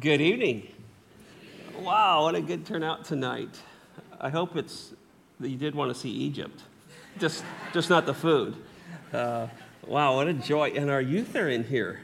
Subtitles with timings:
[0.00, 0.68] Good evening.
[1.80, 3.58] Wow, what a good turnout tonight.
[4.20, 4.92] I hope it's
[5.40, 6.62] that you did want to see Egypt,
[7.18, 7.42] just,
[7.72, 8.54] just not the food.
[9.12, 9.48] Uh,
[9.88, 10.68] wow, what a joy.
[10.68, 12.00] And our youth are in here.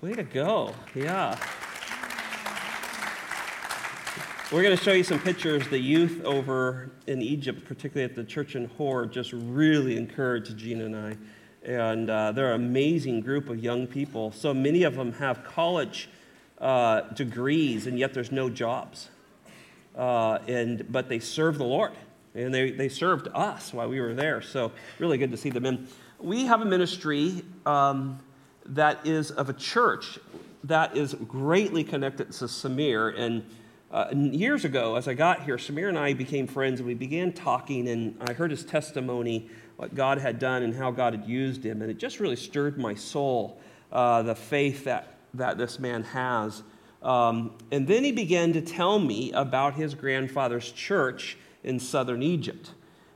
[0.00, 0.74] Way to go.
[0.92, 1.38] Yeah.
[4.50, 5.68] We're going to show you some pictures.
[5.68, 10.86] The youth over in Egypt, particularly at the church in Hor, just really encouraged Gina
[10.86, 11.16] and I.
[11.62, 14.32] And uh, they're an amazing group of young people.
[14.32, 16.08] So many of them have college
[16.58, 19.10] uh, degrees, and yet there's no jobs.
[19.96, 21.92] Uh, and, but they serve the Lord,
[22.34, 24.42] and they, they served us while we were there.
[24.42, 25.66] So, really good to see them.
[25.66, 25.88] in.
[26.18, 28.18] we have a ministry um,
[28.66, 30.18] that is of a church
[30.64, 33.18] that is greatly connected to Samir.
[33.18, 33.44] And
[33.92, 37.32] uh, years ago, as I got here, Samir and I became friends, and we began
[37.32, 41.64] talking, and I heard his testimony, what God had done and how God had used
[41.64, 43.60] him, and it just really stirred my soul,
[43.92, 46.62] uh, the faith that that this man has.
[47.02, 52.70] Um, and then he began to tell me about his grandfather's church in southern Egypt.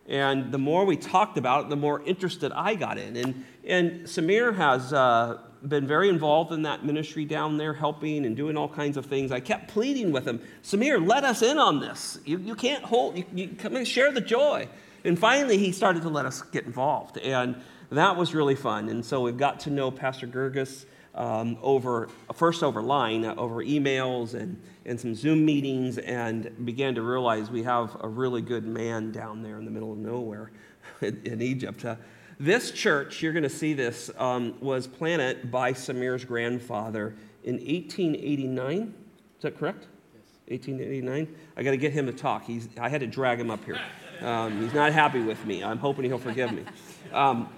[0.07, 3.17] And the more we talked about it, the more interested I got in.
[3.17, 8.37] And, and Samir has uh, been very involved in that ministry down there, helping and
[8.37, 9.33] doing all kinds of things.
[9.33, 12.19] I kept pleading with him, Samir, let us in on this.
[12.25, 14.69] You, you can't hold, you, you come and share the joy.
[15.05, 17.19] And finally, he started to let us get involved.
[17.19, 17.57] And
[17.91, 18.89] that was really fun.
[18.89, 20.87] And so we've got to know Pastor Gerges
[21.19, 26.95] um, over first over line, uh, over emails and, and some Zoom meetings, and began
[26.95, 30.53] to realize we have a really good man down there in the middle of nowhere
[31.03, 31.85] in, in Egypt.
[31.85, 31.97] Uh,
[32.39, 38.95] this church, you're going to see this, um, was planted by Samir's grandfather in 1889.
[39.37, 39.89] Is that correct?
[40.15, 40.61] Yes.
[40.63, 41.35] 1889.
[41.57, 42.45] I got to get him to talk.
[42.45, 43.81] He's, I had to drag him up here.
[44.21, 45.65] Um, he's not happy with me.
[45.65, 46.65] I'm hoping he'll forgive me.
[47.11, 47.49] Um,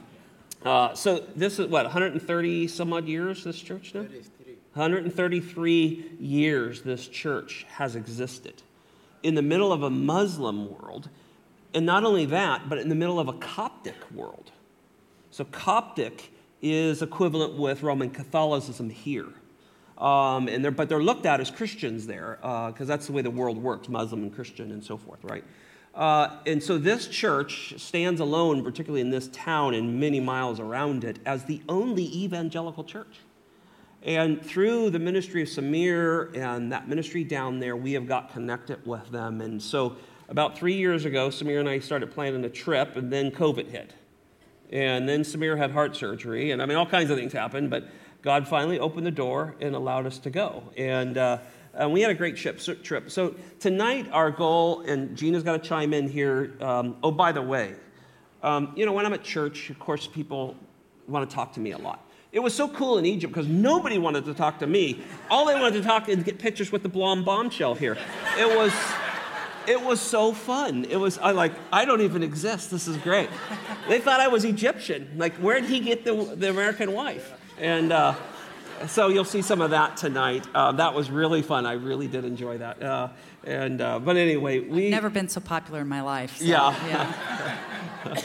[0.64, 4.03] uh, so this is what 130 some odd years this church now?
[4.75, 8.62] 133 years this church has existed.
[9.22, 11.09] In the middle of a muslim world
[11.75, 14.53] and not only that but in the middle of a coptic world.
[15.31, 19.28] So coptic is equivalent with roman catholicism here.
[19.97, 23.22] Um, and they're, but they're looked at as christians there because uh, that's the way
[23.22, 25.44] the world works muslim and christian and so forth right
[25.95, 31.05] uh, and so this church stands alone, particularly in this town and many miles around
[31.05, 33.19] it, as the only evangelical church.
[34.03, 38.87] And through the ministry of Samir and that ministry down there, we have got connected
[38.87, 39.41] with them.
[39.41, 39.97] And so
[40.28, 43.93] about three years ago, Samir and I started planning a trip, and then COVID hit.
[44.72, 47.89] And then Samir had heart surgery, and I mean, all kinds of things happened, but
[48.22, 50.62] God finally opened the door and allowed us to go.
[50.77, 51.39] And uh,
[51.75, 53.10] and we had a great trip.
[53.10, 56.56] So tonight, our goal, and Gina's got to chime in here.
[56.60, 57.75] Um, oh, by the way,
[58.42, 60.56] um, you know, when I'm at church, of course, people
[61.06, 62.06] want to talk to me a lot.
[62.32, 65.03] It was so cool in Egypt because nobody wanted to talk to me.
[65.30, 67.98] All they wanted to talk and get pictures with the blonde bombshell here.
[68.38, 68.72] It was,
[69.66, 70.84] it was so fun.
[70.84, 72.70] It was I like I don't even exist.
[72.70, 73.28] This is great.
[73.88, 75.10] They thought I was Egyptian.
[75.16, 77.32] Like where did he get the the American wife?
[77.59, 77.92] And.
[77.92, 78.14] Uh,
[78.86, 80.46] so you'll see some of that tonight.
[80.54, 81.66] Uh, that was really fun.
[81.66, 82.82] I really did enjoy that.
[82.82, 83.08] Uh,
[83.44, 86.38] and uh, but anyway, we I've never been so popular in my life.
[86.38, 86.86] So, yeah.
[86.86, 87.58] yeah.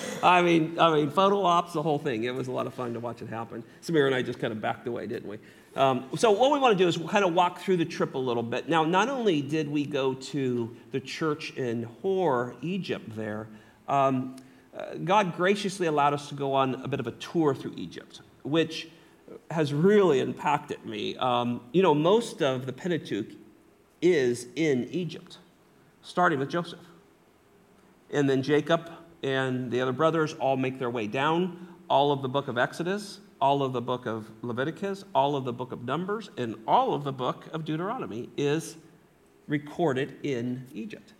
[0.23, 2.23] I mean, I mean, photo ops, the whole thing.
[2.23, 3.63] It was a lot of fun to watch it happen.
[3.83, 5.37] Samir and I just kind of backed away, didn't we?
[5.75, 8.17] Um, so what we want to do is kind of walk through the trip a
[8.17, 8.69] little bit.
[8.69, 13.47] Now, not only did we go to the church in Hor, Egypt, there.
[13.87, 14.37] Um,
[14.75, 18.21] uh, God graciously allowed us to go on a bit of a tour through Egypt,
[18.43, 18.87] which
[19.51, 21.15] has really impacted me.
[21.17, 23.35] Um, you know, most of the Pentateuch
[24.01, 25.39] is in Egypt,
[26.01, 26.79] starting with Joseph.
[28.11, 28.91] And then Jacob
[29.23, 31.67] and the other brothers all make their way down.
[31.89, 35.53] All of the book of Exodus, all of the book of Leviticus, all of the
[35.53, 38.77] book of Numbers, and all of the book of Deuteronomy is
[39.47, 41.13] recorded in Egypt.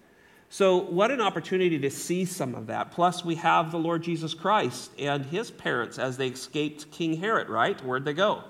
[0.55, 2.91] So, what an opportunity to see some of that.
[2.91, 7.49] Plus, we have the Lord Jesus Christ and his parents as they escaped King Herod,
[7.49, 7.77] right?
[7.83, 8.41] Where'd they go?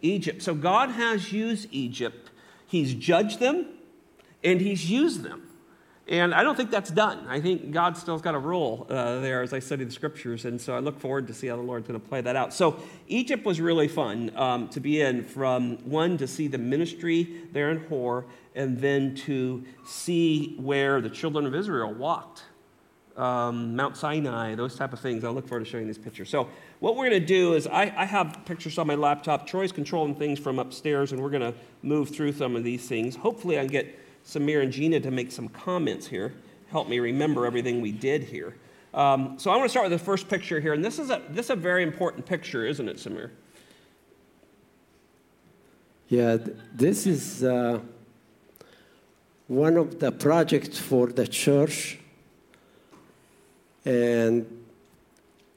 [0.00, 0.40] Egypt.
[0.40, 2.30] So, God has used Egypt,
[2.66, 3.66] He's judged them,
[4.42, 5.42] and He's used them.
[6.08, 7.26] And I don't think that's done.
[7.28, 10.44] I think God still's got a role uh, there as I study the scriptures.
[10.44, 12.54] And so I look forward to see how the Lord's going to play that out.
[12.54, 17.42] So Egypt was really fun um, to be in from one, to see the ministry
[17.52, 18.24] there in Hor,
[18.56, 22.42] and then to see where the children of Israel walked.
[23.16, 25.24] Um, Mount Sinai, those type of things.
[25.24, 26.28] I look forward to showing these pictures.
[26.28, 26.48] So,
[26.80, 29.46] what we're going to do is, I, I, have pictures on my laptop.
[29.46, 33.16] Troy's controlling things from upstairs, and we're going to move through some of these things.
[33.16, 36.34] Hopefully, I can get Samir and Gina to make some comments here,
[36.70, 38.56] help me remember everything we did here.
[38.92, 41.22] Um, so I want to start with the first picture here, and this is a
[41.30, 43.30] this is a very important picture, isn't it, Samir?
[46.08, 47.80] Yeah, th- this is uh,
[49.48, 51.98] one of the projects for the church,
[53.84, 54.44] and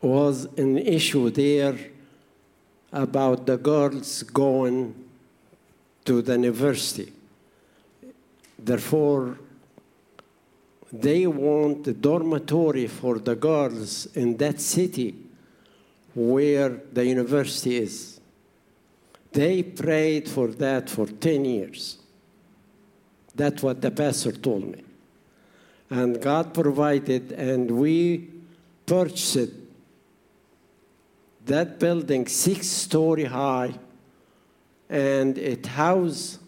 [0.01, 1.77] was an issue there
[2.91, 4.95] about the girls going
[6.05, 7.11] to the university.
[8.57, 9.37] Therefore,
[10.91, 15.15] they want a dormitory for the girls in that city
[16.15, 18.19] where the university is.
[19.31, 21.97] They prayed for that for 10 years.
[23.39, 24.83] That's what the pastor told me.
[25.89, 28.27] And God provided, and we
[28.85, 29.53] purchased
[31.45, 33.75] that building six story high,
[34.89, 36.39] and it housed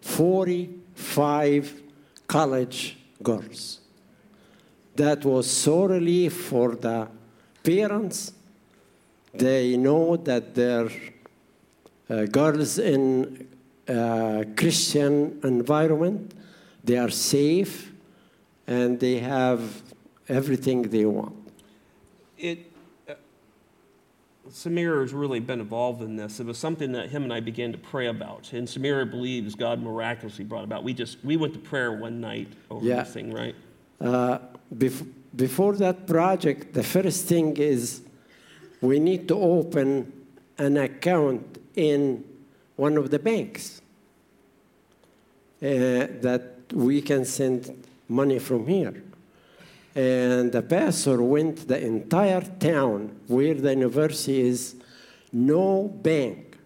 [0.00, 1.82] 45
[2.26, 3.78] college girls.
[4.96, 7.06] That was so relief for the
[7.62, 8.32] parents.
[9.32, 10.88] They know that their
[12.08, 13.46] uh, girls in
[13.86, 16.34] a Christian environment,
[16.84, 17.92] they are safe,
[18.66, 19.82] and they have
[20.28, 21.34] everything they want.
[22.38, 22.70] It,
[23.08, 23.14] uh,
[24.50, 26.40] Samir has really been involved in this.
[26.40, 29.82] It was something that him and I began to pray about, and Samir believes God
[29.82, 30.84] miraculously brought about.
[30.84, 33.02] We just we went to prayer one night over Yeah.
[33.02, 33.54] this thing, right?
[34.00, 34.38] Uh,
[34.74, 35.06] bef-
[35.36, 38.02] before that project, the first thing is
[38.80, 40.12] we need to open
[40.58, 42.24] an account in
[42.76, 43.82] one of the banks
[45.62, 49.02] uh, that we can send money from here.
[49.94, 54.76] And the pastor went the entire town where the university is.
[55.32, 56.58] No bank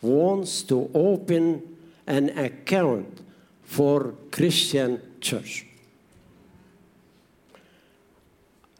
[0.00, 3.20] wants to open an account
[3.64, 5.66] for Christian church.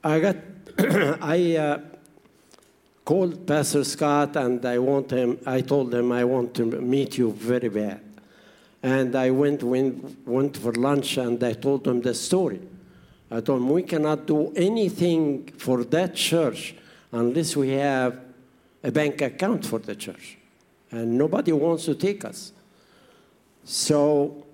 [0.04, 0.36] I got,
[1.20, 1.80] I uh,
[3.04, 7.32] called Pastor Scott and I want him, I told him I want to meet you
[7.32, 8.01] very bad.
[8.82, 12.60] And I went, went, went for lunch and I told them the story.
[13.30, 16.74] I told them, we cannot do anything for that church
[17.12, 18.18] unless we have
[18.82, 20.36] a bank account for the church.
[20.90, 22.52] And nobody wants to take us.
[23.64, 24.44] So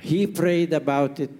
[0.00, 1.30] he prayed about it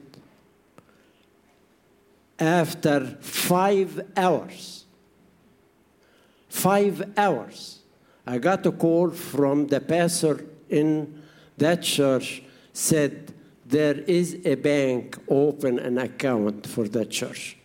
[2.38, 4.84] after five hours,
[6.48, 7.80] five hours,
[8.26, 11.22] I got a call from the pastor in
[11.58, 13.34] that church said
[13.66, 17.56] there is a bank open an account for that church.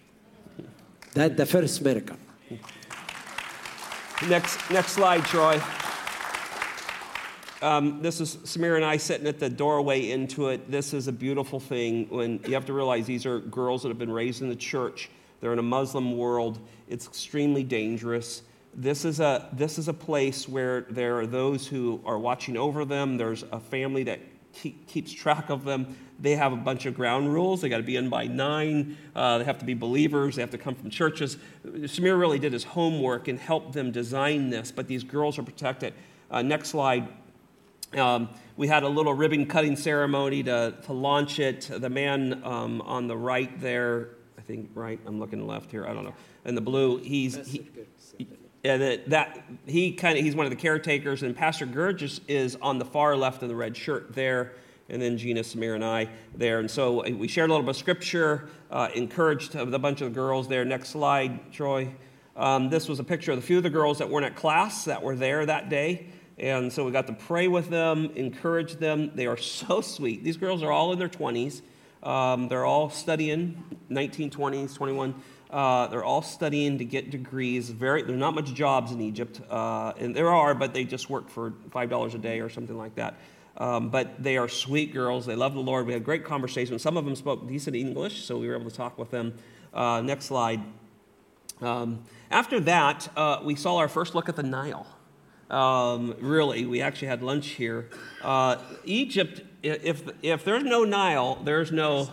[1.13, 2.18] That's the first miracle.
[4.28, 5.62] Next, next slide, Troy.
[7.62, 10.69] Um, this is Samir and I sitting at the doorway into it.
[10.69, 13.98] This is a beautiful thing when you have to realize these are girls that have
[13.98, 15.10] been raised in the church.
[15.40, 16.60] They're in a Muslim world.
[16.90, 18.42] It's extremely dangerous.
[18.75, 22.85] This is a, this is a place where there are those who are watching over
[22.85, 23.17] them.
[23.17, 24.19] There's a family that
[24.53, 25.95] keep, keeps track of them.
[26.19, 27.61] They have a bunch of ground rules.
[27.61, 28.97] They got to be in by nine.
[29.15, 30.35] Uh, they have to be believers.
[30.35, 31.37] They have to come from churches.
[31.65, 35.93] Samir really did his homework and helped them design this, but these girls are protected.
[36.31, 37.07] Uh, next slide.
[37.93, 41.69] Um, we had a little ribbon cutting ceremony to, to launch it.
[41.71, 45.93] The man um, on the right there, I think, right, I'm looking left here, I
[45.93, 46.15] don't know,
[46.45, 47.35] in the blue, he's.
[47.47, 47.65] He,
[48.63, 52.79] that, that he kind of he's one of the caretakers, and Pastor Gurgis is on
[52.79, 54.53] the far left in the red shirt there,
[54.89, 56.59] and then Gina, Samir, and I there.
[56.59, 60.15] And so we shared a little bit of scripture, uh, encouraged a bunch of the
[60.15, 60.63] girls there.
[60.63, 61.93] Next slide, Troy.
[62.35, 64.85] Um, this was a picture of a few of the girls that weren't at class
[64.85, 66.07] that were there that day.
[66.39, 69.11] And so we got to pray with them, encourage them.
[69.13, 70.23] They are so sweet.
[70.23, 71.61] These girls are all in their 20s.
[72.01, 75.15] Um, they're all studying, 19, 20s, 21.
[75.54, 77.69] Uh, they're all studying to get degrees.
[77.69, 81.30] Very, there's not much jobs in Egypt, uh, and there are, but they just work
[81.30, 83.14] for five dollars a day or something like that.
[83.57, 85.28] Um, but they are sweet girls.
[85.28, 85.86] They love the Lord.
[85.86, 86.80] We had great conversation.
[86.80, 89.36] Some of them spoke decent English, so we were able to talk with them.
[89.72, 90.60] Uh, next slide.
[91.62, 94.88] Um, after that, uh, we saw our first look at the Nile.
[95.52, 97.92] Um, really, we actually had lunch here.
[98.24, 102.10] Uh, Egypt, if, if there's no Nile, there's no.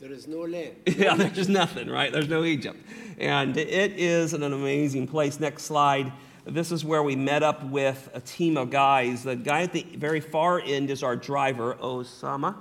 [0.00, 0.76] There is no land.
[0.86, 2.12] Yeah, there's just nothing, right?
[2.12, 2.78] There's no Egypt.
[3.18, 5.40] And it is an amazing place.
[5.40, 6.12] Next slide.
[6.46, 9.24] This is where we met up with a team of guys.
[9.24, 12.54] The guy at the very far end is our driver, Osama.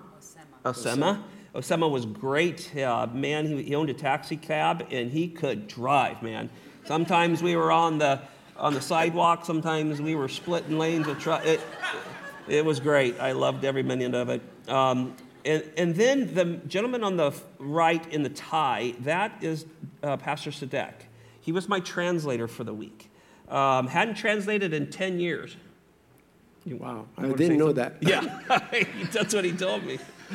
[0.66, 1.22] Osama.
[1.54, 2.76] Osama was great.
[2.76, 6.50] Uh, man, he, he owned a taxi cab and he could drive, man.
[6.86, 8.20] Sometimes we were on the,
[8.58, 11.46] on the sidewalk, sometimes we were splitting lanes of truck.
[11.46, 11.62] It,
[12.48, 13.20] it was great.
[13.20, 14.42] I loved every minute of it.
[14.68, 15.16] Um,
[15.48, 19.66] and, and then the gentleman on the right in the tie, that is
[20.04, 20.94] uh, Pastor Sadek.
[21.42, 23.10] He was my translator for the week.
[23.50, 25.56] Um, hadn't translated in 10 years.
[26.66, 27.94] Wow, I wanna didn't know something?
[28.02, 28.04] that.
[28.50, 30.00] Yeah, that's what he told me.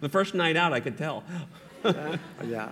[0.00, 1.22] the first night out, I could tell.
[2.44, 2.70] Yeah,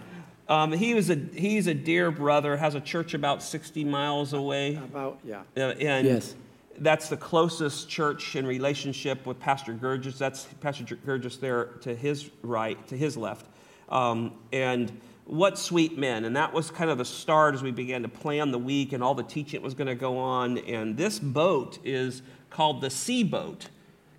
[0.49, 2.57] Um, he was a he's a dear brother.
[2.57, 5.43] Has a church about 60 miles away, about, yeah.
[5.57, 6.35] uh, and Yes.
[6.79, 10.19] That's the closest church in relationship with Pastor Gurgis.
[10.19, 13.47] That's Pastor Gurgis there to his right, to his left,
[13.89, 16.25] um, and what sweet men.
[16.25, 19.03] And that was kind of the start as we began to plan the week and
[19.03, 20.59] all the teaching that was going to go on.
[20.59, 23.69] And this boat is called the Sea Boat.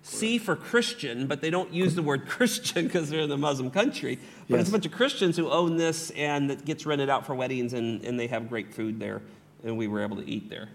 [0.02, 3.72] C for Christian, but they don't use the word Christian because they're in the Muslim
[3.72, 4.20] country.
[4.48, 7.34] But it's a bunch of Christians who own this and it gets rented out for
[7.34, 9.20] weddings and, and they have great food there.
[9.64, 10.68] And we were able to eat there.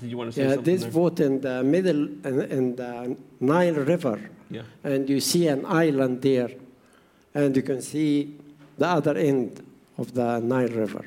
[0.00, 0.64] Did you want to say Yeah, something?
[0.74, 0.90] this there?
[0.92, 4.30] boat in the middle, in, in the Nile River.
[4.50, 4.62] Yeah.
[4.84, 6.50] And you see an island there,
[7.34, 8.36] and you can see
[8.78, 9.64] the other end
[9.96, 11.04] of the Nile River.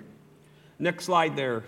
[0.80, 1.64] Next slide there.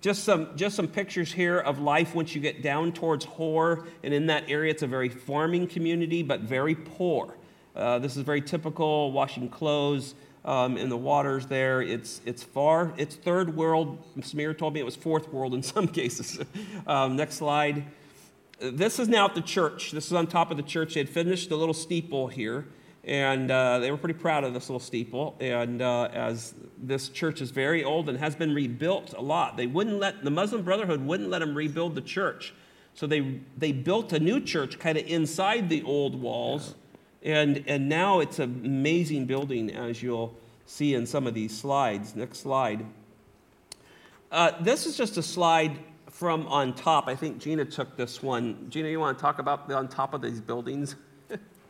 [0.00, 3.84] Just some, just some pictures here of life once you get down towards Hor.
[4.04, 7.34] And in that area, it's a very farming community, but very poor.
[7.74, 10.14] Uh, this is very typical, washing clothes
[10.48, 11.82] um, in the waters there.
[11.82, 14.02] It's, it's far, it's third world.
[14.20, 16.40] Samir told me it was fourth world in some cases.
[16.86, 17.84] um, next slide.
[18.58, 19.92] This is now at the church.
[19.92, 20.94] This is on top of the church.
[20.94, 22.66] They had finished the little steeple here,
[23.04, 25.36] and uh, they were pretty proud of this little steeple.
[25.38, 29.66] And uh, as this church is very old and has been rebuilt a lot, they
[29.66, 32.54] wouldn't let the Muslim Brotherhood wouldn't let them rebuild the church,
[32.94, 36.74] so they they built a new church kind of inside the old walls,
[37.22, 42.14] and and now it's an amazing building as you'll see in some of these slides.
[42.14, 42.84] Next slide.
[44.30, 45.78] Uh, this is just a slide
[46.10, 47.08] from on top.
[47.08, 48.66] I think Gina took this one.
[48.68, 50.96] Gina, you want to talk about the on top of these buildings?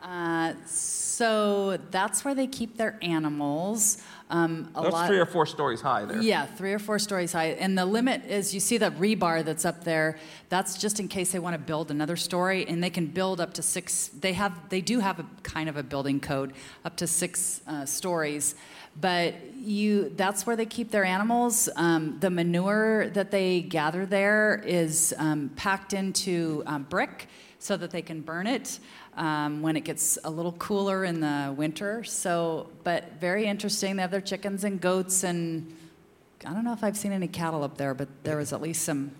[0.01, 3.97] Uh, so that's where they keep their animals.
[4.29, 6.21] Um, a That's lot, three or four stories high there.
[6.21, 7.47] Yeah, three or four stories high.
[7.47, 10.17] And the limit is you see that rebar that's up there,
[10.49, 13.53] that's just in case they want to build another story and they can build up
[13.55, 16.53] to six they have they do have a kind of a building code
[16.85, 18.53] up to six uh, stories.
[18.99, 21.69] But you that's where they keep their animals.
[21.75, 27.27] Um, the manure that they gather there is um, packed into um, brick
[27.59, 28.79] so that they can burn it
[29.17, 32.03] um, when it gets a little cooler in the winter.
[32.05, 33.97] So, but very interesting.
[33.97, 35.75] They have their chickens and goats, and
[36.45, 38.83] I don't know if I've seen any cattle up there, but there was at least
[38.83, 39.11] some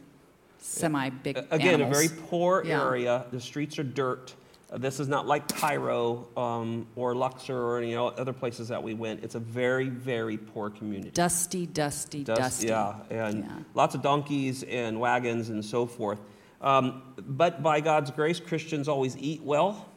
[0.59, 1.97] semi big Again, animals.
[1.97, 2.85] a very poor Yeah.
[2.85, 3.25] area.
[3.31, 4.33] The streets are dirt.
[4.77, 9.23] This is not like Cairo um, or Luxor or any other places that we went.
[9.23, 11.09] It's a very, very poor community.
[11.11, 12.67] dusty, dusty, Dust- dusty.
[12.67, 13.49] Yeah, and Yeah.
[13.73, 16.19] lots of donkeys and wagons and so forth.
[16.61, 19.88] Um, but by God's grace, Christians always eat well.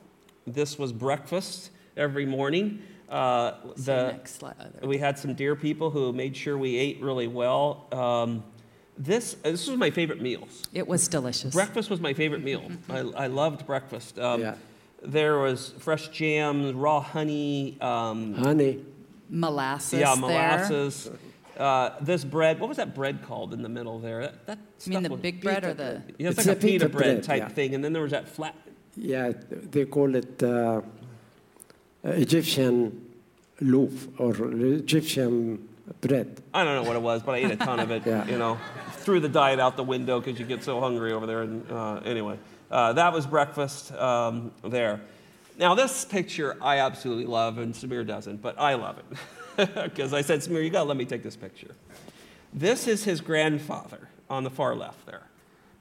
[0.47, 2.83] This was breakfast every morning.
[3.11, 4.55] Uh, the, next slide.
[4.83, 7.89] We had some dear people who made sure we ate really well.
[7.93, 8.43] Um,
[9.05, 10.63] this, this was my favorite meals.
[10.73, 11.55] It was delicious.
[11.55, 12.63] Breakfast was my favorite meal.
[12.89, 14.19] I, I loved breakfast.
[14.19, 14.55] Um, Yeah.
[15.05, 18.85] There was fresh jam, raw honey, um, Honey,
[19.29, 19.99] molasses.
[19.99, 20.21] yeah, there.
[20.21, 21.11] molasses.
[21.59, 24.21] Uh, this bread, what was that bread called in the middle there?
[24.21, 26.03] That, that You mean the was- big bread or the?
[26.19, 27.49] Yeah, it's, It's like a a pita pita bread, bread, type yeah.
[27.49, 28.55] thing, and then there was that flat.
[28.97, 29.33] yeah,
[29.75, 30.81] they call it uh,
[32.05, 33.05] Egyptian
[33.61, 35.69] loaf or Egyptian
[36.01, 36.43] bread.
[36.53, 38.03] I don't know what it was, but I ate a ton of it.
[38.07, 38.27] Yeah.
[38.27, 38.59] You know,
[38.99, 41.43] threw the diet out the window because you get so hungry over there.
[41.43, 42.39] And uh, anyway,
[42.71, 45.01] uh, that was breakfast um, there.
[45.59, 50.23] Now this picture I absolutely love, and Samir doesn't, but I love it because I
[50.23, 51.75] said, Samir, you got to let me take this picture.
[52.53, 55.23] This is his grandfather on the far left there.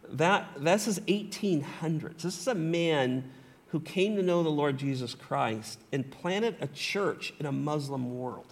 [0.10, 2.22] That this is 1800s.
[2.22, 3.30] This is a man
[3.68, 8.18] who came to know the Lord Jesus Christ and planted a church in a Muslim
[8.20, 8.51] world.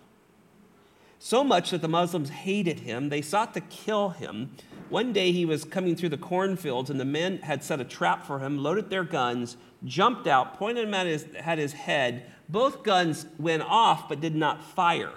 [1.19, 4.51] So much that the Muslims hated him, they sought to kill him.
[4.87, 8.25] One day he was coming through the cornfields, and the men had set a trap
[8.25, 12.23] for him, loaded their guns, jumped out, pointed them at his, at his head.
[12.47, 15.11] Both guns went off but did not fire.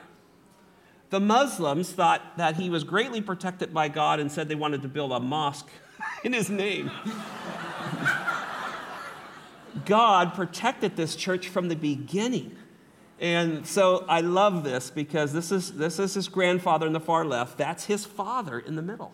[1.10, 4.88] The Muslims thought that he was greatly protected by God and said they wanted to
[4.88, 5.68] build a mosque
[6.24, 6.90] in his name.
[9.84, 12.56] God protected this church from the beginning.
[13.22, 17.24] And so I love this because this is, this is his grandfather in the far
[17.24, 17.56] left.
[17.56, 19.12] That's his father in the middle.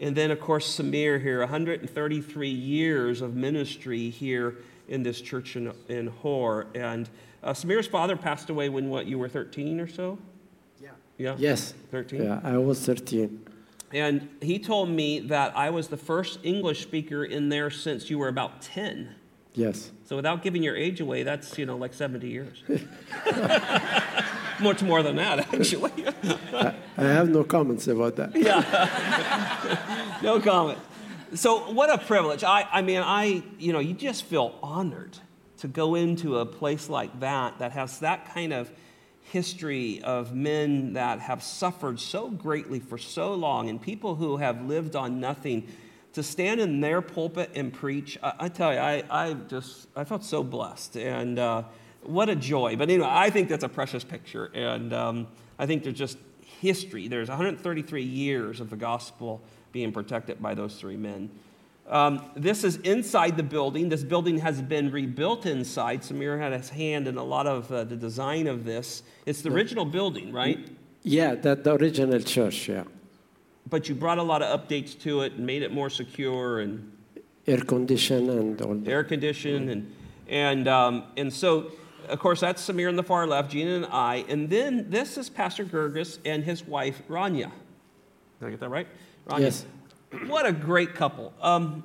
[0.00, 4.56] And then, of course, Samir here, 133 years of ministry here
[4.88, 6.68] in this church in, in Hor.
[6.74, 7.10] And
[7.42, 10.18] uh, Samir's father passed away when, what, you were 13 or so?
[10.80, 10.88] Yeah.
[11.18, 11.34] Yeah?
[11.36, 11.74] Yes.
[11.90, 12.22] 13?
[12.22, 13.44] Yeah, I was 13.
[13.92, 18.18] And he told me that I was the first English speaker in there since you
[18.18, 19.14] were about 10.
[19.54, 19.90] Yes.
[20.04, 22.62] So without giving your age away, that's, you know, like 70 years.
[24.60, 25.92] Much more than that, actually.
[26.96, 28.34] I have no comments about that.
[28.34, 30.18] yeah.
[30.22, 30.78] no comment.
[31.34, 32.44] so what a privilege.
[32.44, 35.18] I, I mean, I, you know, you just feel honored
[35.58, 38.70] to go into a place like that that has that kind of
[39.32, 44.66] history of men that have suffered so greatly for so long and people who have
[44.66, 45.66] lived on nothing
[46.12, 50.04] to stand in their pulpit and preach i, I tell you I, I just i
[50.04, 51.64] felt so blessed and uh,
[52.02, 55.28] what a joy but anyway i think that's a precious picture and um,
[55.58, 56.18] i think there's just
[56.60, 59.42] history there's 133 years of the gospel
[59.72, 61.30] being protected by those three men
[61.88, 63.88] um, this is inside the building.
[63.88, 66.02] This building has been rebuilt inside.
[66.02, 69.02] Samir had his hand in a lot of uh, the design of this.
[69.26, 70.68] It's the original building, right?
[71.02, 72.84] Yeah, that the original church, yeah.
[73.68, 76.92] But you brought a lot of updates to it and made it more secure and
[77.44, 79.68] Air condition and all air conditioned.
[79.68, 79.92] And,
[80.28, 81.72] and, um, and so,
[82.08, 84.24] of course, that's Samir on the far left, Gina and I.
[84.28, 87.50] And then this is Pastor Gerges and his wife, Rania.
[88.38, 88.86] Did I get that right?
[89.26, 89.40] Rania.
[89.40, 89.66] Yes.
[90.26, 91.32] What a great couple.
[91.42, 91.82] Um,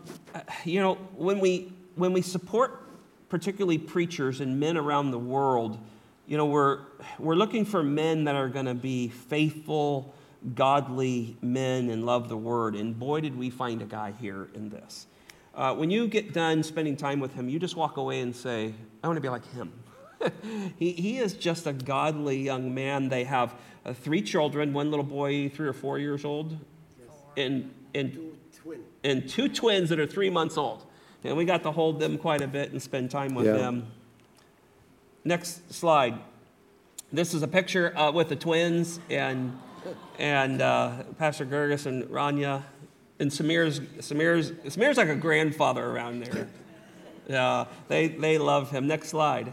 [0.63, 2.84] you know, when we, when we support
[3.29, 5.79] particularly preachers and men around the world,
[6.27, 6.81] you know, we're,
[7.17, 10.13] we're looking for men that are going to be faithful,
[10.56, 12.75] godly men and love the word.
[12.75, 15.08] And boy, did we find a guy here in this.
[15.56, 18.74] Uh, when you get done spending time with him, you just walk away and say,
[19.04, 19.74] I want to be like him.
[20.77, 23.10] he, he is just a godly young man.
[23.10, 26.58] They have uh, three children one little boy, three or four years old,
[27.36, 28.18] and, and,
[29.04, 30.84] and two twins that are three months old.
[31.24, 33.54] And we got to hold them quite a bit and spend time with Yeah.
[33.54, 33.88] them.
[35.25, 36.20] Next slide.
[37.12, 39.58] This is a picture uh, with the twins and,
[40.20, 42.63] and uh, Pastor Gerges and Rania.
[43.20, 46.48] And Samir's, Samir's, Samir's like a grandfather around there.
[47.27, 48.88] Yeah, they, they love him.
[48.88, 49.51] Next slide.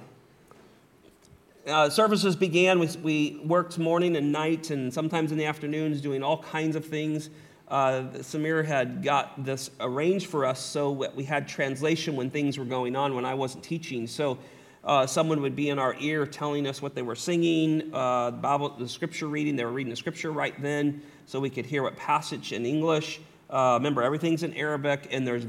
[1.67, 2.79] Uh, services began.
[2.79, 6.85] We, we worked morning and night, and sometimes in the afternoons, doing all kinds of
[6.85, 7.31] things.
[7.69, 12.67] Uh, Samir had got this arranged for us so we had translation when things were
[12.67, 14.07] going on when I wasn't teaching.
[14.07, 14.39] So
[14.85, 18.37] uh, someone would be in our ear telling us what they were singing, uh, the
[18.37, 19.57] Bible, the scripture reading.
[19.57, 23.21] They were reading the scripture right then, so we could hear what passage in English.
[23.49, 25.47] Uh, remember, everything's in Arabic, and there's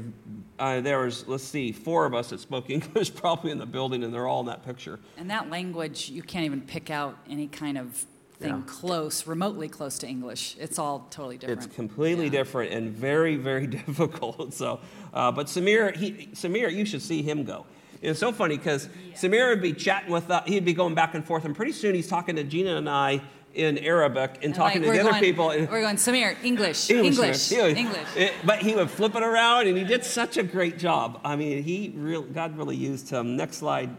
[0.58, 4.02] uh, there was let's see, four of us that spoke English probably in the building,
[4.04, 4.98] and they're all in that picture.
[5.18, 8.06] And that language, you can't even pick out any kind of
[8.38, 8.62] thing Yeah.
[8.66, 10.56] close, remotely close to English.
[10.60, 11.64] It's all totally different.
[11.64, 12.30] It's completely Yeah.
[12.32, 14.52] different and very, very difficult.
[14.54, 14.80] So,
[15.12, 17.64] uh, but Samir, he, Samir, you should see him go.
[18.02, 21.24] It's so funny because Samir would be chatting with, uh, he'd be going back and
[21.24, 23.20] forth, and pretty soon he's talking to Gina and I
[23.54, 25.50] in Arabic and, And, talking like, to the we're other people.
[25.50, 28.06] in- We're going, Samir, English, English, English, English.
[28.16, 31.20] it- but he would flip it around, and he did such a great job.
[31.24, 33.36] I mean, he real God really used him.
[33.36, 33.90] Next slide.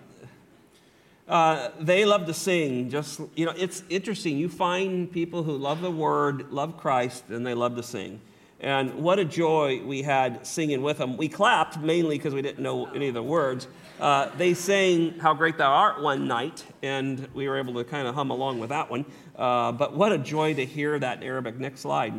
[1.28, 2.90] Uh, they love to sing.
[2.90, 4.38] Just you know, it's interesting.
[4.38, 8.22] You find people who love the Word, love Christ, and they love to sing.
[8.60, 11.18] And what a joy we had singing with them.
[11.18, 13.68] We clapped mainly because we didn't know any of the words.
[14.00, 18.08] Uh, they sang "How Great Thou Art" one night, and we were able to kind
[18.08, 19.06] of hum along with that one.
[19.36, 21.58] Uh, but what a joy to hear that Arabic.
[21.58, 22.14] Next slide.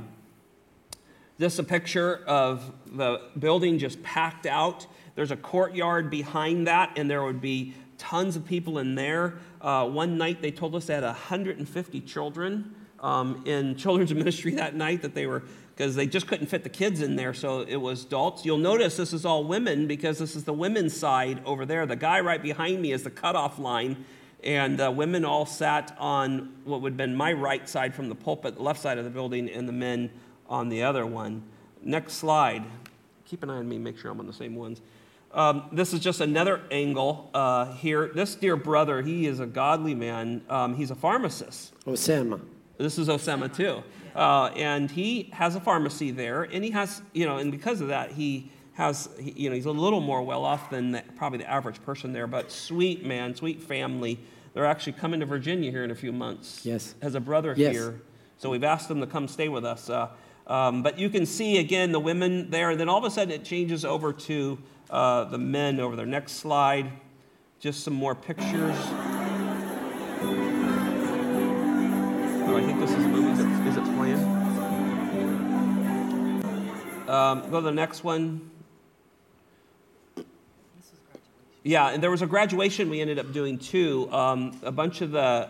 [1.38, 4.88] This is a picture of the building just packed out.
[5.14, 9.38] There's a courtyard behind that, and there would be tons of people in there.
[9.60, 14.74] Uh, one night they told us they had 150 children um, in children's ministry that
[14.74, 15.44] night that they were
[15.78, 18.44] because they just couldn't fit the kids in there, so it was adults.
[18.44, 21.86] You'll notice this is all women because this is the women's side over there.
[21.86, 24.04] The guy right behind me is the cutoff line,
[24.42, 28.16] and uh, women all sat on what would have been my right side from the
[28.16, 30.10] pulpit, the left side of the building, and the men
[30.48, 31.44] on the other one.
[31.80, 32.64] Next slide.
[33.26, 34.80] Keep an eye on me, make sure I'm on the same ones.
[35.30, 38.10] Um, this is just another angle uh, here.
[38.12, 40.42] This dear brother, he is a godly man.
[40.48, 41.72] Um, he's a pharmacist.
[41.84, 42.40] Osama.
[42.78, 43.84] This is Osama too.
[44.14, 47.88] Uh, and he has a pharmacy there, and he has, you know, and because of
[47.88, 51.38] that, he has, he, you know, he's a little more well off than the, probably
[51.38, 54.18] the average person there, but sweet man, sweet family.
[54.54, 56.64] They're actually coming to Virginia here in a few months.
[56.64, 56.94] Yes.
[57.02, 57.72] Has a brother Yes.
[57.74, 58.00] here.
[58.38, 59.90] So we've asked them to come stay with us.
[59.90, 60.08] Uh,
[60.46, 63.32] um, but you can see again the women there, and then all of a sudden
[63.32, 64.58] it changes over to
[64.90, 66.06] uh, the men over there.
[66.06, 66.90] Next slide.
[67.60, 68.76] Just some more pictures.
[72.50, 73.57] Oh, I think this is the
[77.08, 78.50] Um, go to the next one.
[81.64, 84.12] Yeah, and there was a graduation we ended up doing too.
[84.12, 85.48] Um, a bunch of the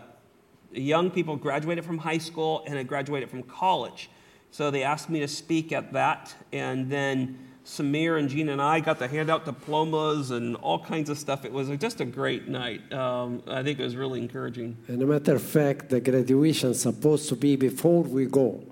[0.72, 4.08] young people graduated from high school and had graduated from college.
[4.50, 6.34] So they asked me to speak at that.
[6.52, 11.10] And then Samir and Gina and I got to hand out diplomas and all kinds
[11.10, 11.44] of stuff.
[11.44, 12.90] It was just a great night.
[12.92, 14.76] Um, I think it was really encouraging.
[14.88, 18.64] And a matter of fact, the graduation is supposed to be before we go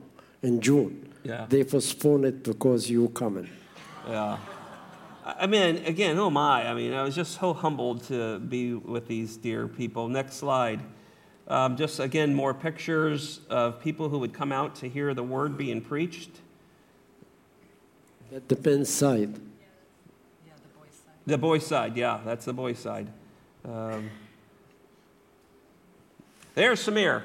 [0.42, 1.05] in June.
[1.26, 1.46] Yeah.
[1.48, 3.48] They postponed it because you coming.
[4.08, 4.38] Yeah.
[5.24, 6.64] I mean, again, oh my.
[6.64, 10.08] I I mean, I was just so humbled to be with these dear people.
[10.08, 10.80] Next slide.
[11.48, 15.58] Um, just again, more pictures of people who would come out to hear the word
[15.58, 16.30] being preached.
[18.30, 19.34] That depends side.
[20.46, 21.14] Yeah, the boys' side.
[21.26, 23.08] The boys' side, yeah, that's the boys' side.
[23.64, 24.10] Um,
[26.54, 27.22] there's Samir.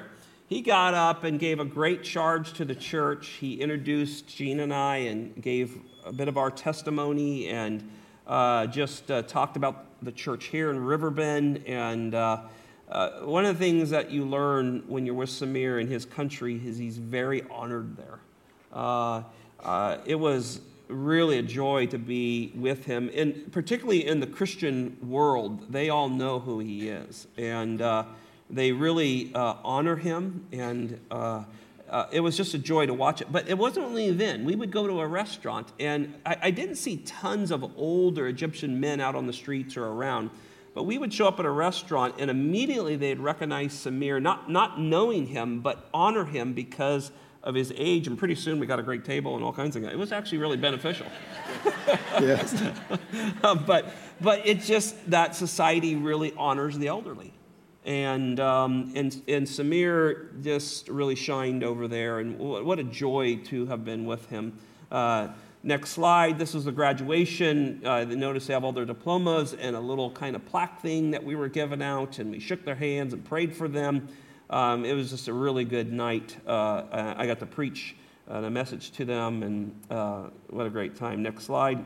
[0.52, 3.26] He got up and gave a great charge to the church.
[3.40, 7.90] He introduced Gene and I and gave a bit of our testimony and
[8.26, 11.64] uh, just uh, talked about the church here in Riverbend.
[11.66, 12.42] And uh,
[12.90, 16.60] uh, one of the things that you learn when you're with Samir in his country
[16.62, 18.18] is he's very honored there.
[18.74, 19.22] Uh,
[19.58, 24.98] uh, it was really a joy to be with him, and particularly in the Christian
[25.02, 27.80] world, they all know who he is, and
[28.52, 30.46] they really uh, honor him.
[30.52, 31.44] And uh,
[31.88, 33.32] uh, it was just a joy to watch it.
[33.32, 34.44] But it wasn't only then.
[34.44, 38.80] We would go to a restaurant, and I, I didn't see tons of older Egyptian
[38.80, 40.30] men out on the streets or around.
[40.74, 44.80] But we would show up at a restaurant, and immediately they'd recognize Samir, not, not
[44.80, 47.12] knowing him, but honor him because
[47.42, 48.06] of his age.
[48.06, 49.92] And pretty soon we got a great table and all kinds of things.
[49.92, 51.06] It was actually really beneficial.
[52.20, 52.62] Yes.
[53.42, 57.34] but, but it's just that society really honors the elderly.
[57.84, 62.20] And, um, and, and Samir just really shined over there.
[62.20, 64.58] And wh- what a joy to have been with him.
[64.90, 65.28] Uh,
[65.62, 66.38] next slide.
[66.38, 67.80] This was the graduation.
[67.84, 71.24] Uh, notice they have all their diplomas and a little kind of plaque thing that
[71.24, 72.18] we were given out.
[72.18, 74.08] And we shook their hands and prayed for them.
[74.50, 76.36] Um, it was just a really good night.
[76.46, 77.96] Uh, I got to preach
[78.30, 81.22] uh, a message to them, and uh, what a great time.
[81.22, 81.84] Next slide.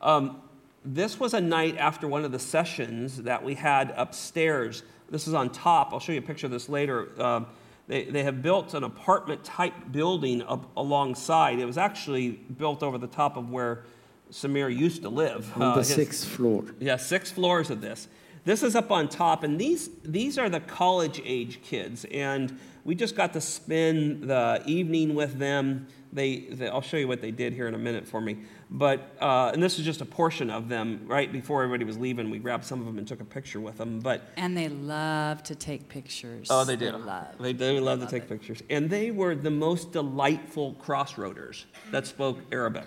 [0.00, 0.40] Um,
[0.84, 4.82] this was a night after one of the sessions that we had upstairs.
[5.10, 5.92] This is on top.
[5.92, 7.08] I'll show you a picture of this later.
[7.22, 7.46] Um,
[7.86, 11.58] they, they have built an apartment type building up alongside.
[11.58, 13.84] It was actually built over the top of where
[14.32, 15.50] Samir used to live.
[15.56, 16.64] On Uh, the his- sixth floor.
[16.80, 18.08] yeah, six floors of this.
[18.46, 22.94] This is up on top, and these these are the college age kids, and we
[22.94, 25.86] just got to spend the evening with them.
[26.12, 28.38] They, they I'll show you what they did here in a minute for me,
[28.70, 31.06] but uh, and this is just a portion of them.
[31.06, 33.78] Right before everybody was leaving, we grabbed some of them and took a picture with
[33.78, 33.98] them.
[33.98, 36.48] But And they love to take pictures.
[36.50, 36.92] Oh, they do.
[36.92, 37.26] love.
[37.40, 38.28] They do love to love take it.
[38.28, 38.62] pictures.
[38.70, 42.86] And they were the most delightful crossroaders that spoke Arabic.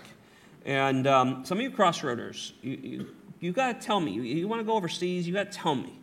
[0.64, 4.12] And um, some of you crossroaders, you, you, you got to tell me.
[4.12, 5.97] You, you want to go overseas, you got to tell me.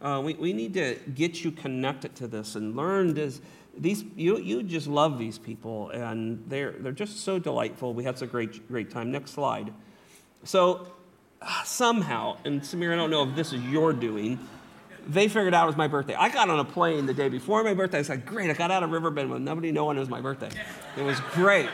[0.00, 3.40] Uh, we, we need to get you connected to this and learn this.
[3.76, 7.94] These, you, you just love these people, and they're, they're just so delightful.
[7.94, 9.10] We had such a great, great time.
[9.10, 9.72] Next slide.
[10.44, 10.86] So
[11.64, 14.38] somehow, and Samir, I don't know if this is your doing,
[15.06, 16.14] they figured out it was my birthday.
[16.14, 17.98] I got on a plane the day before my birthday.
[17.98, 20.50] I said, great, I got out of Riverbend with nobody knowing it was my birthday.
[20.96, 21.68] It was great.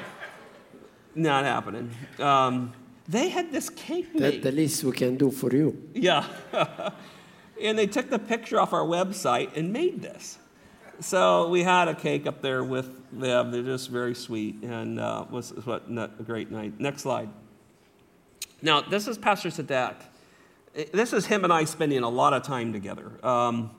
[1.15, 1.91] Not happening.
[2.19, 2.73] Um,
[3.09, 5.91] they had this cake That's the least we can do for you.
[5.95, 6.27] Yeah.
[7.61, 10.39] and they took the picture off our website and made this.
[11.01, 13.51] So we had a cake up there with them.
[13.51, 16.79] They're just very sweet and uh, was what a great night.
[16.79, 17.29] Next slide.
[18.63, 19.97] Now this is Pastor Sadak.
[20.93, 23.13] This is him and I spending a lot of time together.
[23.25, 23.71] Um,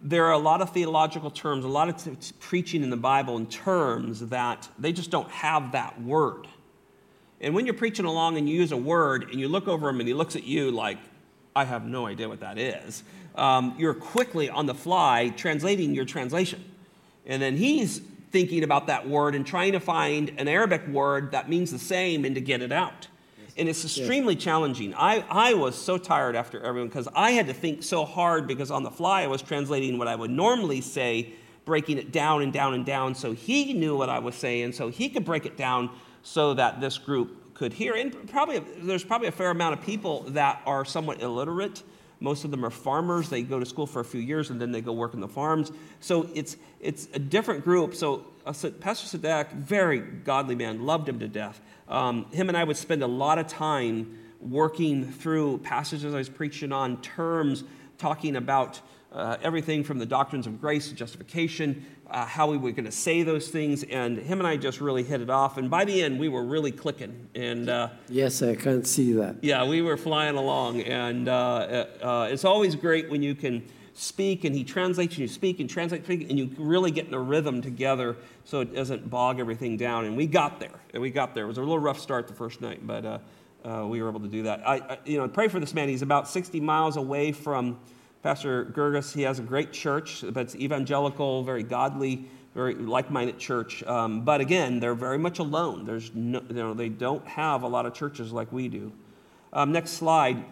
[0.00, 3.36] there are a lot of theological terms, a lot of t- preaching in the Bible
[3.36, 6.46] in terms that they just don't have that word.
[7.40, 9.98] And when you're preaching along and you use a word and you look over him
[10.00, 10.98] and he looks at you like,
[11.58, 13.02] I have no idea what that is,
[13.34, 16.64] um, you're quickly on the fly translating your translation.
[17.26, 21.48] And then he's thinking about that word and trying to find an Arabic word that
[21.48, 23.08] means the same and to get it out.
[23.56, 24.94] And it's extremely challenging.
[24.94, 28.70] I, I was so tired after everyone because I had to think so hard because
[28.70, 31.32] on the fly I was translating what I would normally say,
[31.64, 34.90] breaking it down and down and down so he knew what I was saying, so
[34.90, 35.90] he could break it down
[36.22, 37.94] so that this group could hear.
[37.94, 41.82] And probably there's probably a fair amount of people that are somewhat illiterate.
[42.20, 43.28] Most of them are farmers.
[43.28, 45.28] They go to school for a few years and then they go work in the
[45.28, 45.72] farms.
[46.00, 47.94] So it's it's a different group.
[47.94, 51.60] So uh, Pastor Sadak, very godly man, loved him to death.
[51.88, 56.28] Um, him and I would spend a lot of time working through passages I was
[56.28, 57.64] preaching on, terms,
[57.98, 58.80] talking about
[59.12, 62.92] uh, everything from the doctrines of grace to justification, uh, how we were going to
[62.92, 65.58] say those things, and him and I just really hit it off.
[65.58, 67.28] And by the end, we were really clicking.
[67.34, 69.36] And uh, Yes, I can see that.
[69.42, 70.80] yeah, we were flying along.
[70.82, 75.28] And uh, uh, it's always great when you can speak and he translates and you
[75.28, 79.40] speak and translate and you really get in a rhythm together so it doesn't bog
[79.40, 80.04] everything down.
[80.04, 80.80] And we got there.
[80.94, 81.44] And we got there.
[81.44, 83.18] It was a little rough start the first night, but uh,
[83.64, 84.66] uh, we were able to do that.
[84.66, 85.88] I, I, you know, pray for this man.
[85.88, 87.78] He's about 60 miles away from
[88.23, 93.83] Pastor Gerges, he has a great church, but it's evangelical, very godly, very like-minded church.
[93.83, 95.85] Um, but again, they're very much alone.
[95.85, 98.91] There's no, you know, they don't have a lot of churches like we do.
[99.51, 100.43] Um, next slide.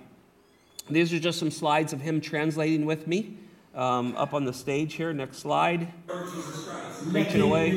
[0.90, 3.38] These are just some slides of him translating with me
[3.74, 5.14] um, up on the stage here.
[5.14, 5.88] Next slide.
[7.12, 7.72] Preaching away.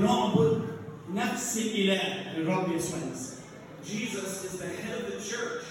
[3.85, 5.65] Jesus is the head of the church.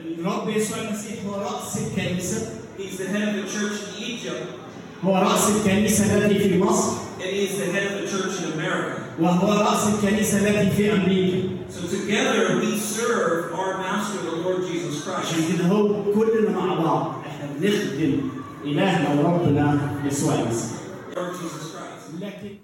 [0.00, 4.46] الرب يسوع المسيح هو رأس الكنيسة He's the head of the church in Egypt,
[5.04, 9.00] هو رأس الكنيسة التي في مصر and he's the head of the church in America.
[9.20, 15.04] وهو رأس الكنيسة التي في أمريكا So together we serve our master, the Lord Jesus
[15.04, 15.32] Christ.
[15.32, 18.30] عشان كده هو كلنا مع بعض احنا بنخدم
[18.64, 20.78] إلهنا وربنا يسوع المسيح
[21.14, 22.20] Lord Jesus Christ.
[22.22, 22.56] لكن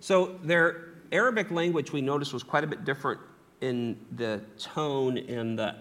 [0.00, 0.76] So their
[1.12, 3.20] Arabic language we noticed was quite a bit different
[3.60, 5.74] in the tone and the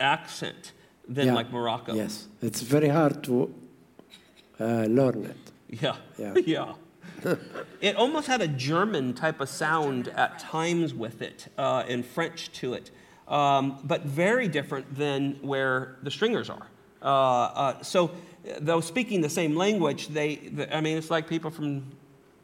[0.00, 0.72] accent
[1.15, 1.35] than Yeah.
[1.35, 1.93] like Morocco.
[1.93, 3.53] Yes, it's very hard to
[4.59, 5.51] uh, learn it.
[5.83, 5.95] Yeah.
[6.17, 6.33] Yeah.
[6.45, 6.73] Yeah.
[7.81, 12.51] it almost had a German type of sound at times with it, uh, and French
[12.53, 12.89] to it,
[13.27, 16.67] um, but very different than where the stringers are.
[17.01, 18.11] Uh, uh, so,
[18.59, 21.83] though speaking the same language, they, the, I mean, it's like people from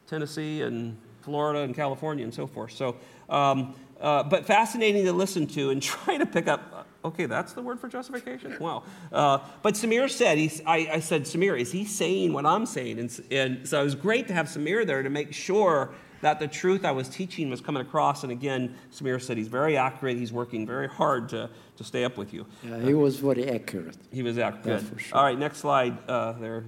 [0.06, 2.72] Tennessee and Florida and California and so forth.
[2.72, 2.96] So,
[3.30, 6.77] um, uh, but fascinating to listen to and try to pick up.
[7.06, 8.58] Okay, that's the word for justification.
[8.60, 8.84] Wow.
[9.12, 13.00] Uh, but Samir said, he's, I, I said, Samir, is he saying what I'm saying?
[13.00, 16.48] And, and so it was great to have Samir there to make sure that the
[16.48, 18.24] truth I was teaching was coming across.
[18.24, 20.18] And again, Samir said he's very accurate.
[20.18, 22.46] He's working very hard to, to stay up with you.
[22.64, 23.98] Yeah, he was very accurate.
[24.12, 24.82] He was accurate.
[24.82, 25.18] Yeah, for sure.
[25.18, 26.66] All right, next slide uh, there.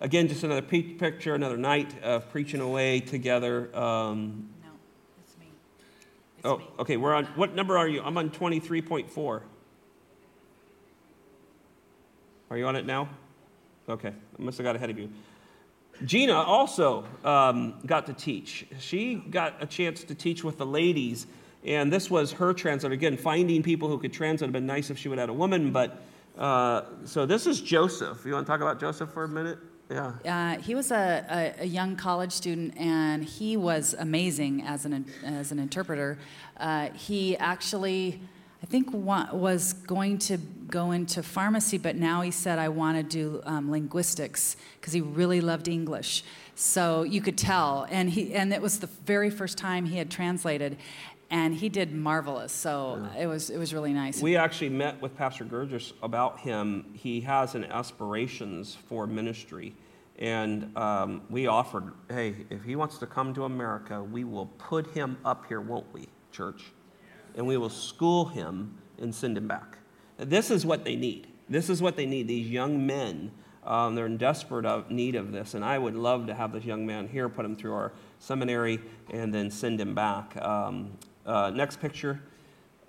[0.00, 3.68] Again, just another picture, another night of preaching away together.
[3.76, 4.59] Um, No, it's me.
[6.40, 6.64] It's oh, me.
[6.78, 8.00] okay, we're on, what number are you?
[8.02, 9.42] I'm on 23.4.
[12.48, 13.10] Are you on it now?
[13.86, 15.10] Okay, I must have got ahead of you.
[16.06, 18.66] Gina also um, got to teach.
[18.78, 21.26] She got a chance to teach with the ladies,
[21.62, 22.94] and this was her translator.
[22.94, 25.34] Again, finding people who could translate would have been nice if she would have had
[25.34, 26.02] a woman, but
[26.38, 28.24] uh, so this is Joseph.
[28.24, 29.58] You want to talk about Joseph for a minute?
[29.90, 30.12] Yeah.
[30.24, 35.04] Uh, he was a, a, a young college student, and he was amazing as an
[35.24, 36.16] as an interpreter.
[36.56, 38.20] Uh, he actually,
[38.62, 42.98] I think, wa- was going to go into pharmacy, but now he said, "I want
[42.98, 46.22] to do um, linguistics because he really loved English."
[46.54, 50.10] So you could tell, and he and it was the very first time he had
[50.10, 50.76] translated,
[51.30, 52.52] and he did marvelous.
[52.52, 54.20] So it was it was really nice.
[54.20, 56.90] We actually met with Pastor Gurgis about him.
[56.92, 59.74] He has an aspirations for ministry.
[60.18, 64.92] And um, we offered, hey, if he wants to come to America, we will put
[64.92, 66.72] him up here, won't we, church?
[67.34, 69.78] And we will school him and send him back.
[70.18, 71.28] This is what they need.
[71.48, 72.28] This is what they need.
[72.28, 73.30] These young men,
[73.64, 75.54] um, they're in desperate of need of this.
[75.54, 78.78] And I would love to have this young man here, put him through our seminary,
[79.08, 80.36] and then send him back.
[80.36, 82.20] Um, uh, next picture.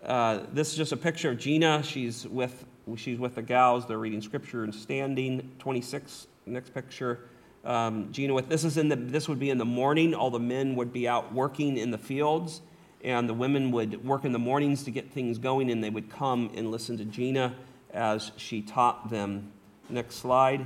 [0.04, 1.84] Uh, this is just a picture of Gina.
[1.84, 2.66] She's with
[2.96, 3.86] she's with the gals.
[3.86, 5.52] They're reading scripture and standing.
[5.60, 6.28] 26.
[6.46, 7.30] Next picture.
[7.64, 10.16] Um, Gina with this is in the this would be in the morning.
[10.16, 12.62] All the men would be out working in the fields,
[13.04, 16.10] and the women would work in the mornings to get things going, and they would
[16.10, 17.56] come and listen to Gina
[17.94, 19.52] as she taught them.
[19.90, 20.66] Next slide.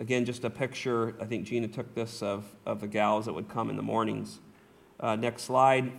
[0.00, 1.14] Again, just a picture.
[1.20, 4.38] I think Gina took this of, of the gals that would come in the mornings.
[5.00, 5.90] Uh, next slide.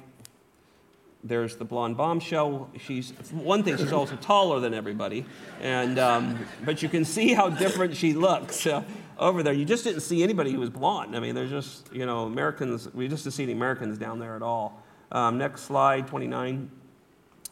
[1.23, 2.69] There's the blonde bombshell.
[2.77, 3.75] She's one thing.
[3.75, 5.25] She's also taller than everybody,
[5.61, 8.83] and um, but you can see how different she looks uh,
[9.17, 9.51] over there.
[9.51, 11.17] You just didn't see anybody who was blonde.
[11.17, 12.87] I mean, there's just you know Americans.
[12.93, 14.81] We just didn't see any Americans down there at all.
[15.11, 16.71] Um, next slide, 29.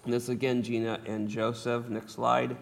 [0.05, 1.89] And this is again Gina and Joseph.
[1.89, 2.55] Next slide.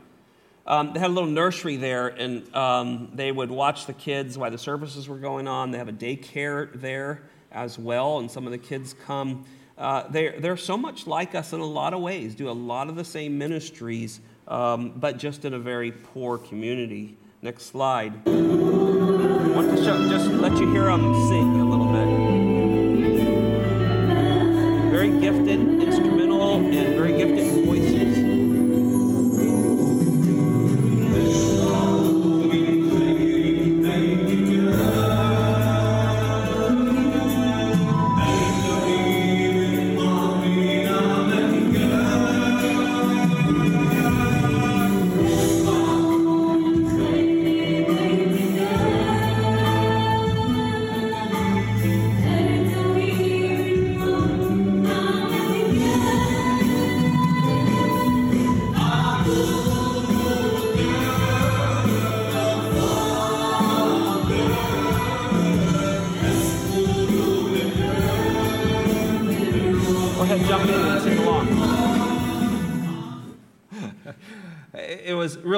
[0.65, 4.49] Um, they had a little nursery there, and um, they would watch the kids while
[4.49, 5.69] the services were going on.
[5.69, 9.45] They have a daycare there as well, and some of the kids come.
[9.77, 12.87] Uh, they're, they're so much like us in a lot of ways, do a lot
[12.87, 17.17] of the same ministries, um, but just in a very poor community.
[17.41, 18.13] Next slide.
[18.25, 22.07] I want to show, just let you hear them sing a little bit.
[24.91, 27.44] Very gifted, instrumental, and very gifted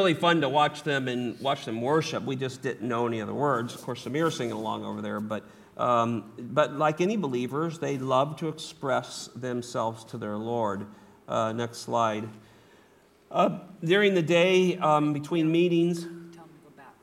[0.08, 2.24] really fun to watch them and watch them worship.
[2.24, 3.76] We just didn't know any other words.
[3.76, 5.44] Of course, Samir's singing along over there, but
[5.76, 10.86] um, but like any believers, they love to express themselves to their Lord.
[11.28, 12.30] Uh, next slide.
[13.30, 16.96] Uh, during the day, um, between meetings, Tell him to go back.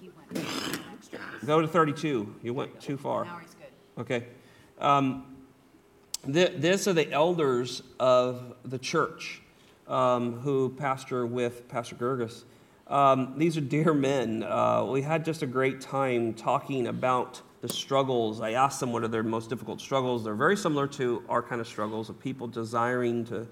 [0.00, 0.48] He went
[0.94, 1.20] extra.
[1.46, 2.34] go to 32.
[2.42, 3.24] You went too far.
[3.24, 4.00] Now he's good.
[4.00, 4.26] Okay.
[4.80, 5.36] Um,
[6.26, 9.42] th- this are the elders of the church
[9.88, 12.44] um, who pastor with Pastor Gerges.
[12.86, 14.42] Um, these are dear men.
[14.42, 18.42] Uh, we had just a great time talking about the struggles.
[18.42, 20.22] I asked them what are their most difficult struggles.
[20.22, 23.46] They're very similar to our kind of struggles of people desiring to,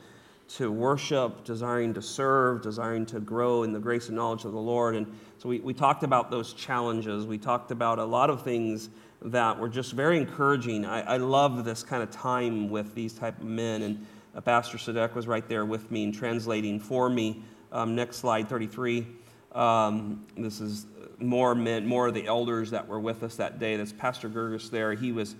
[0.56, 4.60] to worship, desiring to serve, desiring to grow in the grace and knowledge of the
[4.60, 4.96] Lord.
[4.96, 5.06] And
[5.38, 7.24] so we, we talked about those challenges.
[7.24, 8.90] We talked about a lot of things
[9.22, 10.84] that were just very encouraging.
[10.84, 13.80] I, I love this kind of time with these type of men.
[13.80, 17.42] And uh, Pastor Sadek was right there with me and translating for me.
[17.70, 19.06] Um, next slide, 33.
[19.52, 20.86] Um, this is
[21.18, 23.76] more men, more of the elders that were with us that day.
[23.76, 24.94] That's Pastor Gerges there.
[24.94, 25.36] He was,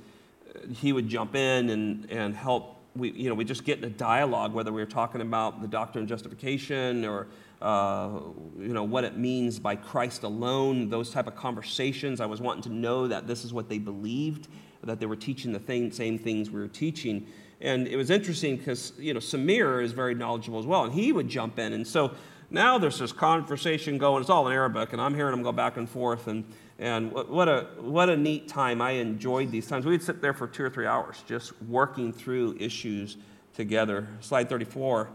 [0.76, 2.78] he would jump in and, and help.
[2.94, 5.68] We, you know, we just get in a dialogue, whether we were talking about the
[5.68, 7.26] doctrine of justification or,
[7.62, 8.20] uh,
[8.58, 12.20] you know, what it means by Christ alone, those type of conversations.
[12.20, 14.48] I was wanting to know that this is what they believed,
[14.84, 17.26] that they were teaching the thing, same things we were teaching.
[17.62, 21.12] And it was interesting because, you know, Samir is very knowledgeable as well, and he
[21.12, 21.72] would jump in.
[21.72, 22.12] And so
[22.50, 24.20] now there's this conversation going.
[24.20, 26.26] It's all in Arabic, and I'm hearing them go back and forth.
[26.26, 26.44] And,
[26.80, 28.82] and what, a, what a neat time.
[28.82, 29.86] I enjoyed these times.
[29.86, 33.16] We'd sit there for two or three hours just working through issues
[33.54, 34.08] together.
[34.20, 35.08] Slide 34.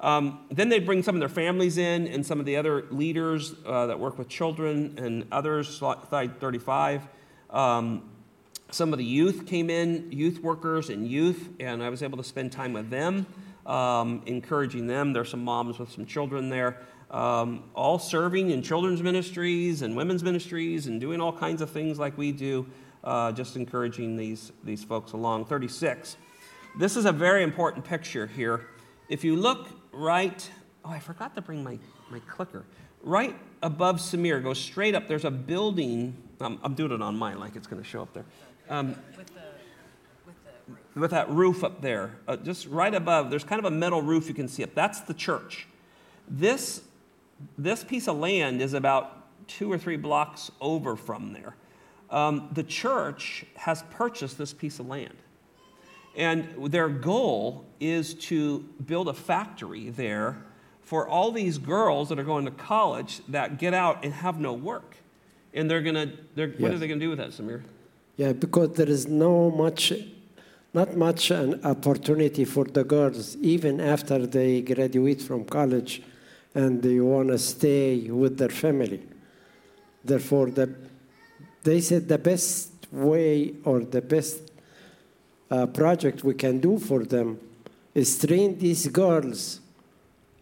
[0.00, 3.54] Um, then they'd bring some of their families in and some of the other leaders
[3.66, 5.68] uh, that work with children and others.
[5.68, 7.02] Slide 35.
[7.50, 8.10] Um,
[8.72, 12.24] some of the youth came in, youth workers and youth, and I was able to
[12.24, 13.26] spend time with them,
[13.66, 15.12] um, encouraging them.
[15.12, 16.80] There's some moms with some children there,
[17.10, 21.98] um, all serving in children's ministries and women's ministries and doing all kinds of things
[21.98, 22.66] like we do,
[23.04, 25.44] uh, just encouraging these, these folks along.
[25.44, 26.16] 36.
[26.78, 28.68] This is a very important picture here.
[29.10, 30.50] If you look right,
[30.82, 31.78] oh, I forgot to bring my,
[32.10, 32.64] my clicker.
[33.02, 36.16] Right above Samir, go straight up, there's a building.
[36.40, 38.24] I'm, I'm doing it on mine like it's going to show up there.
[38.72, 39.40] Um, With the,
[40.26, 43.70] with the with that roof up there, uh, just right above, there's kind of a
[43.70, 44.74] metal roof you can see up.
[44.74, 45.66] That's the church.
[46.26, 46.82] This,
[47.58, 51.54] this piece of land is about two or three blocks over from there.
[52.08, 55.16] Um, the church has purchased this piece of land.
[56.16, 60.42] And their goal is to build a factory there
[60.82, 64.52] for all these girls that are going to college that get out and have no
[64.52, 64.96] work.
[65.54, 66.80] And they're going to, what are Yes.
[66.80, 67.62] they going to do with that, Samir?
[68.16, 69.92] Yeah, because there is no much,
[70.74, 76.02] not much an opportunity for the girls, even after they graduate from college
[76.54, 79.02] and they want to stay with their family.
[80.04, 80.74] Therefore, the,
[81.62, 84.50] they said the best way or the best
[85.50, 87.38] uh, project we can do for them
[87.94, 89.60] is train these girls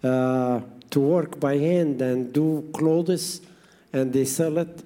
[0.03, 3.41] uh, to work by hand and do clothes
[3.93, 4.83] and they sell it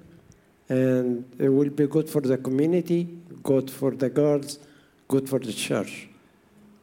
[0.69, 3.07] and it will be good for the community
[3.43, 4.59] good for the girls
[5.07, 6.07] good for the church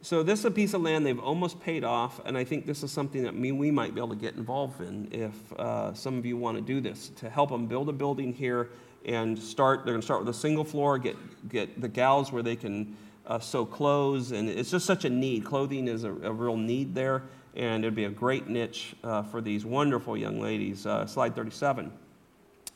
[0.03, 2.83] So this is a piece of land they've almost paid off, and I think this
[2.83, 6.17] is something that me we might be able to get involved in if uh, some
[6.17, 8.69] of you want to do this to help them build a building here
[9.05, 9.85] and start.
[9.85, 11.15] They're going to start with a single floor, get
[11.47, 15.45] get the gals where they can uh, sew clothes, and it's just such a need.
[15.45, 17.23] Clothing is a, a real need there,
[17.55, 20.85] and it'd be a great niche uh, for these wonderful young ladies.
[20.85, 21.89] Uh, slide 37.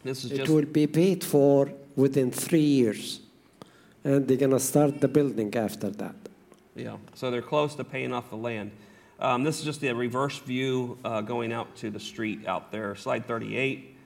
[0.03, 3.21] This is it will be paid for within three years
[4.07, 6.15] and they're going to start the building after that
[6.75, 8.71] Yeah, so they're close to paying off the land.
[9.19, 12.95] Um, this is just the reverse view uh, going out to the street out there.
[12.95, 13.97] Slide 38.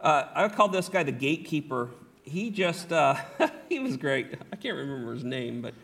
[0.00, 1.90] Uh, I call this guy the gatekeeper.
[2.22, 3.16] He just, uh,
[3.68, 4.38] he was great.
[4.52, 5.74] I can't remember his name, but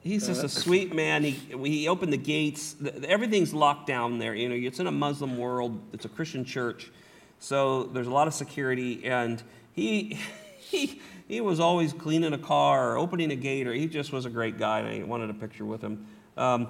[0.00, 1.22] he's just a sweet man.
[1.22, 2.76] He, he opened the gates.
[3.06, 4.34] Everything's locked down there.
[4.34, 5.78] You know, it's in a Muslim world.
[5.92, 6.90] It's a Christian church,
[7.38, 9.04] so there's a lot of security.
[9.04, 10.18] And he,
[10.58, 14.24] he, he was always cleaning a car or opening a gate, or he just was
[14.26, 14.80] a great guy.
[14.80, 16.06] And I wanted a picture with him.
[16.36, 16.68] Um,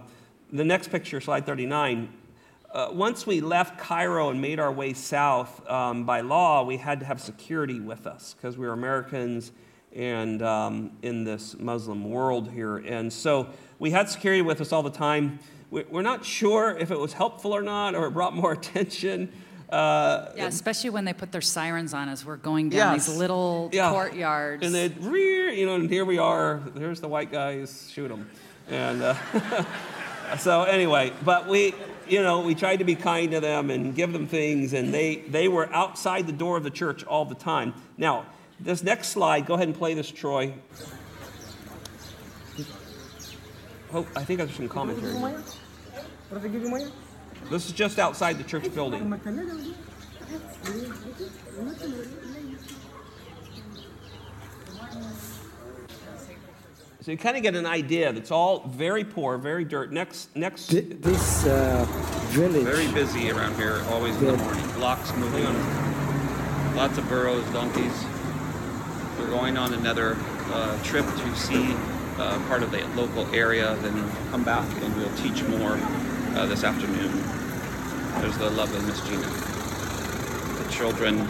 [0.52, 2.08] the next picture, slide 39.
[2.72, 7.00] Uh, once we left Cairo and made our way south, um, by law, we had
[7.00, 9.52] to have security with us because we were Americans
[9.94, 12.76] and um, in this Muslim world here.
[12.76, 13.48] And so
[13.78, 15.38] we had security with us all the time.
[15.70, 19.32] We- We're not sure if it was helpful or not, or it brought more attention.
[19.70, 23.06] Uh, Yeah, especially when they put their sirens on as we're going down Yes.
[23.06, 23.90] these little Yeah.
[23.90, 24.64] courtyards.
[24.64, 26.60] And they'd you know, and here we are.
[26.74, 27.90] There's the white guys.
[27.92, 28.30] Shoot them.
[28.70, 29.14] And uh,
[30.38, 31.74] so, anyway, but we,
[32.06, 35.16] you know, we tried to be kind to them and give them things, and they,
[35.28, 37.74] they were outside the door of the church all the time.
[37.96, 38.24] Now,
[38.60, 40.54] this next slide, go ahead and play this, Troy.
[43.92, 45.14] Oh, I think I there's some commentary.
[47.50, 49.10] This is just outside the church building.
[57.00, 58.12] So you kind of get an idea.
[58.12, 59.92] That's all very poor, very dirt.
[59.92, 61.86] Next, next, Th- This uh,
[62.30, 64.66] village, Very busy around here, always in the morning.
[64.72, 66.76] Blocks moving on.
[66.76, 68.04] Lots of burros, donkeys.
[69.18, 70.18] We're going on another
[70.52, 71.74] uh, trip to see
[72.18, 75.78] uh, part of the local area, then come back and we'll teach more
[76.34, 77.37] uh, this afternoon.
[78.20, 79.26] There's the lovely Miss Gina.
[80.62, 81.20] The children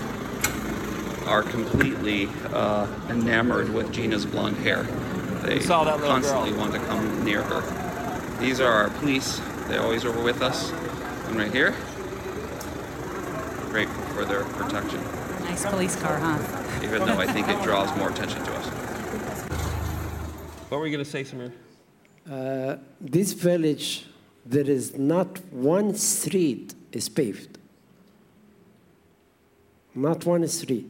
[1.26, 4.83] are completely uh, enamored with Gina's blonde hair.
[5.43, 6.61] They saw that constantly girl.
[6.61, 7.61] want to come near her.
[8.41, 9.41] These are our police.
[9.68, 10.70] They always are with us.
[11.29, 11.74] And right here,
[13.70, 15.01] grateful for their protection,
[15.45, 16.39] Nice police car, huh?
[16.83, 18.66] even though I think it draws more attention to us.
[20.70, 21.53] what were you going to say, Samir?
[22.31, 24.07] uh, this village,
[24.49, 27.59] there is not one street is paved.
[29.94, 30.88] Not one street.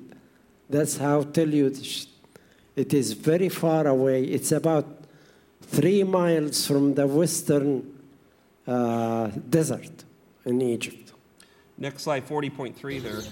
[0.71, 1.73] That's how I tell you
[2.77, 4.23] it is very far away.
[4.25, 4.87] It's about
[5.63, 7.99] three miles from the western
[8.67, 10.05] uh, desert
[10.45, 11.13] in Egypt.
[11.77, 13.23] Next slide, 40.3 there.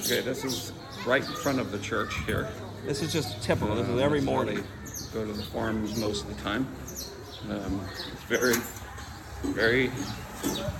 [0.00, 0.72] Okay, this is
[1.06, 2.48] right in front of the church here.
[2.86, 3.74] This is just typical.
[3.74, 4.62] This is every morning.
[5.12, 6.66] Go to the farms most of the time.
[7.50, 7.80] Um,
[8.12, 8.54] it's very,
[9.52, 9.90] very,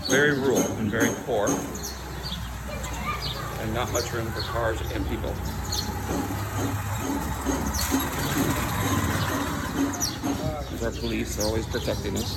[0.08, 1.48] very rural and very poor,
[3.60, 5.34] and not much room for cars and people.
[10.84, 12.36] Our police, they're always protecting us.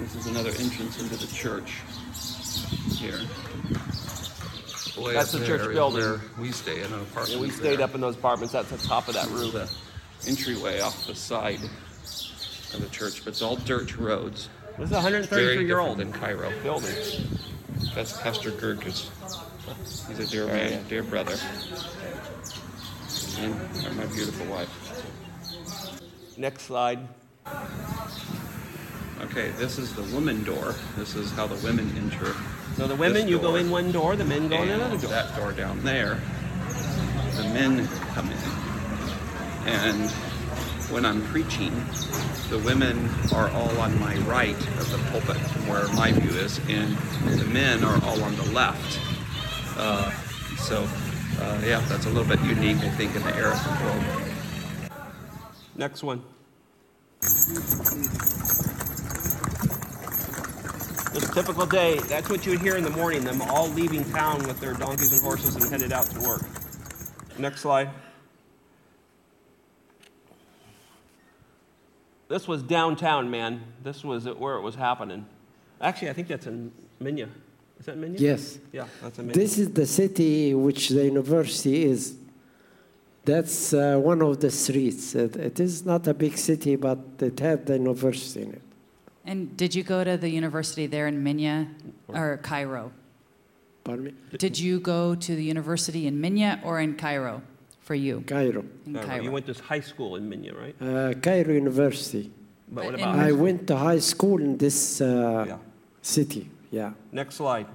[0.00, 1.82] This is another entrance into the church
[2.88, 3.20] here.
[4.98, 6.00] Way That's the church building.
[6.00, 7.32] where We stay in an apartment.
[7.34, 7.84] And we stayed there.
[7.84, 9.52] up in those apartments at the top of that roof.
[9.52, 9.70] the
[10.28, 11.60] entryway off the side
[12.74, 14.48] of the church, but it's all dirt roads.
[14.78, 16.52] This is a 133 year old in Cairo.
[16.62, 16.94] building.
[17.94, 19.08] That's Pastor Gerges.
[20.08, 21.36] He's a dear man, dear brother,
[23.38, 24.68] and my beautiful wife.
[26.36, 27.00] Next slide.
[29.22, 30.74] Okay, this is the women door.
[30.96, 32.34] This is how the women enter.
[32.76, 35.10] So the women, you go in one door, the men go in another door.
[35.10, 36.20] That door down there,
[37.36, 38.38] the men come in.
[39.66, 40.14] And
[40.90, 41.72] when I'm preaching,
[42.48, 46.58] the women are all on my right of the pulpit from where my view is,
[46.68, 46.96] and
[47.38, 49.00] the men are all on the left.
[49.76, 50.10] Uh,
[50.56, 50.88] so,
[51.40, 54.04] uh, yeah, that's a little bit unique, I think, in the Arab world.
[55.76, 56.22] Next one.
[61.14, 61.98] A typical day.
[62.08, 65.12] That's what you would hear in the morning, them all leaving town with their donkeys
[65.12, 66.42] and horses and headed out to work.
[67.38, 67.90] Next slide.
[72.28, 73.62] This was downtown, man.
[73.82, 75.26] This was where it was happening.
[75.80, 77.28] Actually, I think that's in Minya.
[77.78, 78.18] Is that Minya?
[78.18, 78.58] Yes.
[78.72, 79.34] Yeah, that's in Minya.
[79.34, 82.16] This is the city which the university is.
[83.24, 85.14] That's uh, one of the streets.
[85.14, 88.62] It, it is not a big city, but it had the university in it.
[89.24, 91.68] And did you go to the university there in Minya
[92.08, 92.92] or Cairo?
[93.82, 94.14] Pardon me?
[94.38, 97.42] Did you go to the university in Minya or in Cairo
[97.86, 98.20] for you?
[98.26, 98.64] Cairo.
[98.86, 99.22] In Uh, Cairo.
[99.24, 100.74] You went to high school in Minya, right?
[100.80, 102.30] Uh, Cairo University.
[102.68, 105.06] But what about I went to high school in this uh,
[105.46, 105.58] Yeah.
[106.02, 106.50] city.
[106.72, 106.90] Yeah.
[107.12, 107.66] Next slide.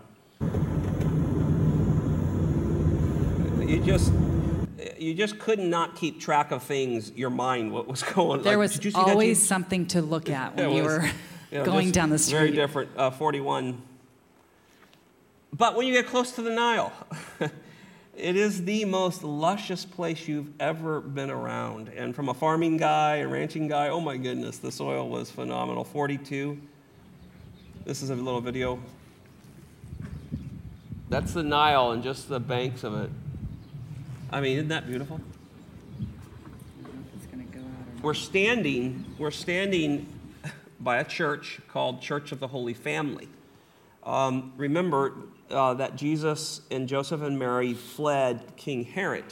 [3.61, 4.11] You just
[4.99, 7.11] you just could not keep track of things.
[7.15, 8.41] Your mind, what was going?
[8.43, 9.47] There like, was did you see always Gene?
[9.47, 10.93] something to look at when There you was.
[10.93, 11.09] were
[11.51, 12.37] Yeah, going down the street.
[12.37, 12.89] Very different.
[12.97, 13.81] Uh, Forty-one.
[15.53, 16.91] But when you get close to the Nile,
[18.21, 21.89] it is the most luscious place you've ever been around.
[21.89, 25.83] And from a farming guy, a ranching guy, oh my goodness, the soil was phenomenal.
[25.83, 26.59] Forty-two.
[27.83, 28.79] This is a little video.
[31.09, 33.09] That's the Nile and just the banks of it.
[34.31, 35.19] I mean, isn't that beautiful?
[38.01, 40.07] We're standing, we're standing
[40.79, 43.27] by a church called Church of the Holy Family.
[44.03, 45.13] Um, remember
[45.49, 49.25] uh, that Jesus and Joseph and Mary fled King Herod.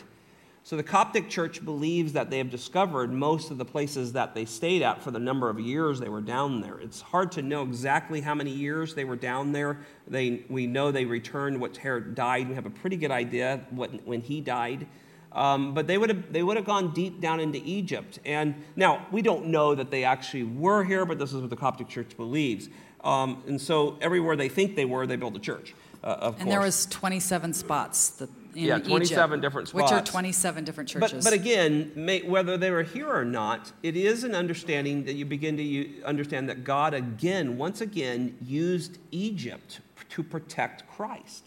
[0.64, 4.46] So the Coptic Church believes that they have discovered most of the places that they
[4.46, 6.78] stayed at for the number of years they were down there.
[6.78, 9.80] It's hard to know exactly how many years they were down there.
[10.08, 12.50] They, we know they returned once Herod died.
[12.50, 14.86] We have a pretty good idea what, when he died.
[15.32, 18.20] Um, but they would have they would have gone deep down into Egypt.
[18.26, 21.56] And now we don't know that they actually were here, but this is what the
[21.56, 22.70] Coptic Church believes.
[23.04, 25.74] Um, and so everywhere they think they were, they built a church.
[26.04, 26.50] Uh, of And course.
[26.54, 31.24] there was 27 spots that, Yeah, 27 Egypt, different Which are 27 different But, churches.
[31.24, 35.26] but again, may, whether they were here or not, it is an understanding that you
[35.26, 41.46] begin to u- understand that God again, once again, used Egypt to protect Christ.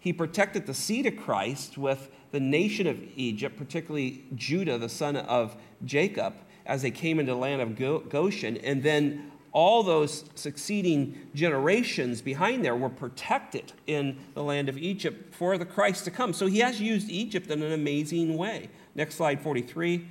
[0.00, 5.16] He protected the seed of Christ with the nation of Egypt, particularly Judah, the son
[5.16, 8.56] of Jacob, as they came into the land of Go- Goshen.
[8.58, 15.34] And then all those succeeding generations behind there were protected in the land of Egypt
[15.34, 16.34] for the Christ to come.
[16.34, 18.68] So he has used Egypt in an amazing way.
[18.94, 20.06] Next slide, 43.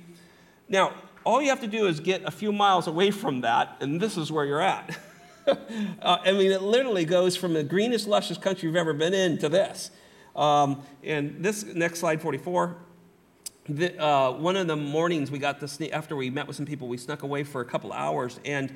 [0.68, 4.00] Now, all you have to do is get a few miles away from that, and
[4.00, 4.98] this is where you're at.
[5.46, 5.54] uh,
[6.02, 9.48] I mean, it literally goes from the greenest, luscious country you've ever been in to
[9.48, 9.92] this.
[10.34, 12.78] Um, and this next slide, 44.
[13.68, 16.88] The, uh, one of the mornings we got sneak, after we met with some people,
[16.88, 18.74] we snuck away for a couple hours, and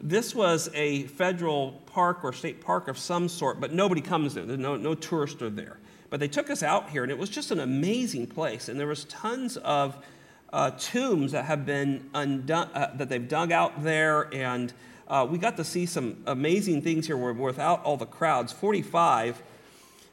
[0.00, 4.44] this was a federal park or state park of some sort, but nobody comes there.
[4.44, 5.78] No, no tourists are there.
[6.10, 8.68] But they took us out here, and it was just an amazing place.
[8.68, 9.96] And there was tons of
[10.52, 14.72] uh, tombs that have been undone, uh, that they've dug out there, and
[15.08, 18.52] uh, we got to see some amazing things here without all the crowds.
[18.52, 19.42] 45.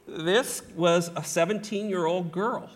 [0.06, 2.68] This was a 17 year old girl.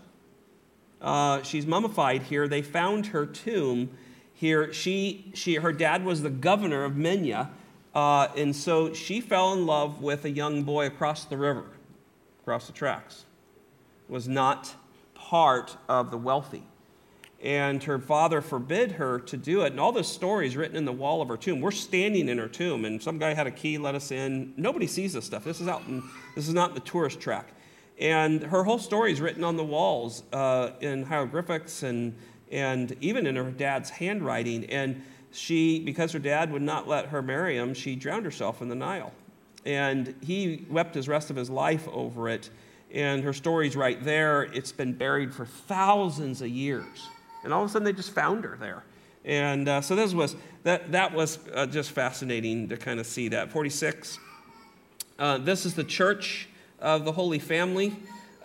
[1.00, 2.48] Uh, she's mummified here.
[2.48, 3.90] They found her tomb
[4.37, 4.72] here.
[4.72, 7.49] She, she, her dad was the governor of Minya,
[7.95, 11.64] uh, and so she fell in love with a young boy across the river,
[12.43, 13.24] across the tracks.
[14.09, 14.76] Was not
[15.14, 16.62] part of the wealthy.
[17.43, 19.72] And her father forbid her to do it.
[19.72, 21.61] And all this story is written in the wall of her tomb.
[21.61, 24.53] We're standing in her tomb, and some guy had a key, let us in.
[24.57, 25.45] Nobody sees this stuff.
[25.45, 26.03] This is out in,
[26.34, 27.53] this is not the tourist track.
[27.99, 32.14] And her whole story is written on the walls uh, in hieroglyphics and,
[32.51, 34.64] and even in her dad's handwriting.
[34.66, 38.68] And she, because her dad would not let her marry him, she drowned herself in
[38.68, 39.12] the Nile.
[39.64, 42.51] And he wept his rest of his life over it.
[42.92, 44.44] And her story's right there.
[44.44, 47.09] It's been buried for thousands of years.
[47.42, 48.84] And all of a sudden, they just found her there.
[49.24, 53.28] And uh, so this was, that, that was uh, just fascinating to kind of see
[53.28, 53.51] that.
[53.51, 54.18] 46.
[55.18, 57.97] Uh, this is the church of the Holy Family.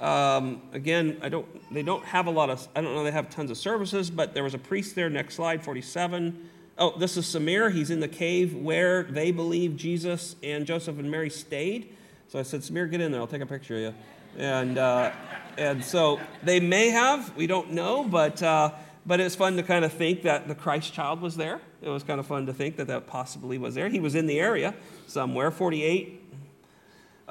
[0.01, 3.29] Um, again, I don't, they don't have a lot of, I don't know they have
[3.29, 5.09] tons of services, but there was a priest there.
[5.11, 6.49] Next slide, 47.
[6.79, 7.71] Oh, this is Samir.
[7.71, 11.95] He's in the cave where they believe Jesus and Joseph and Mary stayed.
[12.29, 13.21] So I said, Samir, get in there.
[13.21, 13.93] I'll take a picture of you.
[14.37, 15.11] And, uh,
[15.59, 18.71] and so they may have, we don't know, but, uh,
[19.05, 21.61] but it's fun to kind of think that the Christ child was there.
[21.83, 23.89] It was kind of fun to think that that possibly was there.
[23.89, 24.73] He was in the area
[25.05, 25.51] somewhere.
[25.51, 26.20] 48.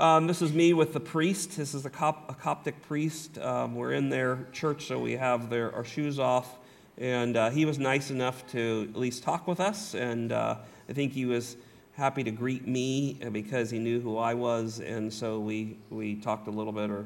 [0.01, 1.59] Um, this is me with the priest.
[1.59, 3.37] This is a, Cop, a Coptic priest.
[3.37, 6.59] Um, we're in their church, so we have their, our shoes off.
[6.97, 9.95] And uh, he was nice enough to at least talk with us.
[9.95, 10.57] And uh,
[10.89, 11.59] I think he was
[11.93, 14.81] happy to greet me because he knew who I was.
[14.81, 17.05] And so we, we talked a little bit, or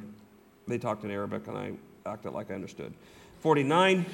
[0.68, 1.72] they talked in Arabic, and I
[2.06, 2.94] acted like I understood.
[3.40, 4.06] 49.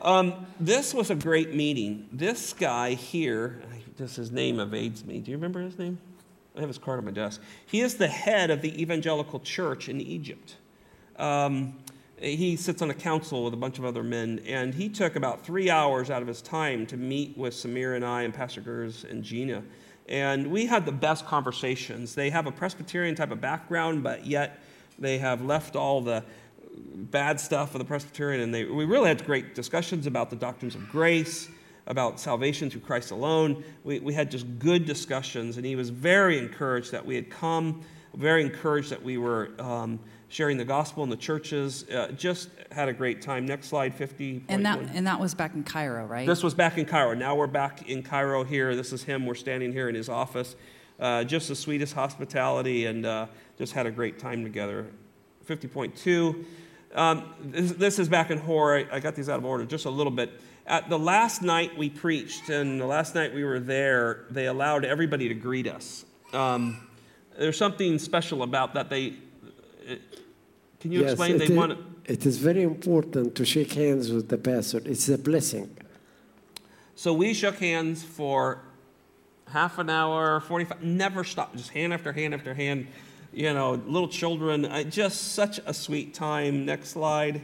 [0.00, 2.08] Um, this was a great meeting.
[2.12, 3.60] This guy here,
[3.98, 5.20] just his name evades me.
[5.20, 5.98] Do you remember his name?
[6.56, 7.40] I have his card on my desk.
[7.66, 10.56] He is the head of the evangelical church in Egypt.
[11.18, 11.78] Um,
[12.18, 15.44] he sits on a council with a bunch of other men, and he took about
[15.44, 19.04] three hours out of his time to meet with Samir and I and Pastor Gers
[19.04, 19.62] and Gina.
[20.08, 22.14] And we had the best conversations.
[22.14, 24.60] They have a Presbyterian type of background, but yet
[24.98, 26.24] they have left all the
[26.94, 30.74] bad stuff of the Presbyterian, and they, we really had great discussions about the doctrines
[30.74, 31.48] of grace,
[31.86, 33.62] about salvation through Christ alone.
[33.84, 37.82] We, we had just good discussions, and he was very encouraged that we had come,
[38.14, 41.88] very encouraged that we were um, sharing the gospel in the churches.
[41.88, 43.46] Uh, just had a great time.
[43.46, 44.44] Next slide, 50.
[44.48, 46.26] and that and that was back in Cairo, right?
[46.26, 47.14] This was back in Cairo.
[47.14, 48.74] Now we're back in Cairo here.
[48.74, 49.26] This is him.
[49.26, 50.56] We're standing here in his office.
[50.98, 53.26] Uh, just the sweetest hospitality, and uh,
[53.58, 54.86] just had a great time together.
[55.46, 56.44] 50.2.
[56.94, 58.78] Um, this, this, is back in Hor.
[58.78, 60.40] I, I got these out of order just a little bit.
[60.66, 64.84] At the last night we preached, and the last night we were there, they allowed
[64.84, 66.04] everybody to greet us.
[66.32, 66.88] Um,
[67.38, 68.90] there's something special about that.
[68.90, 69.14] They
[69.86, 70.02] it,
[70.80, 71.38] can you yes, explain?
[71.38, 71.78] They is, want.
[72.04, 74.82] It is very important to shake hands with the pastor.
[74.84, 75.76] It's a blessing.
[76.96, 78.60] So we shook hands for
[79.48, 82.88] half an hour, 45, never stopped, just hand after hand after hand.
[83.32, 86.64] You know, little children, uh, just such a sweet time.
[86.64, 87.42] Next slide.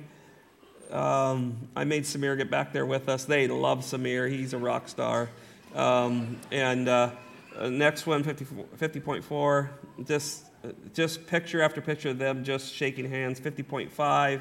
[0.93, 3.25] Um, I made Samir get back there with us.
[3.25, 5.31] They love Samir, he's a rock star.
[5.75, 7.13] Um, and uh,
[7.57, 9.69] uh, next one, 50, 50.4,
[10.07, 10.45] just,
[10.93, 13.41] just picture after picture of them just shaking hands.
[13.41, 14.41] 50.5.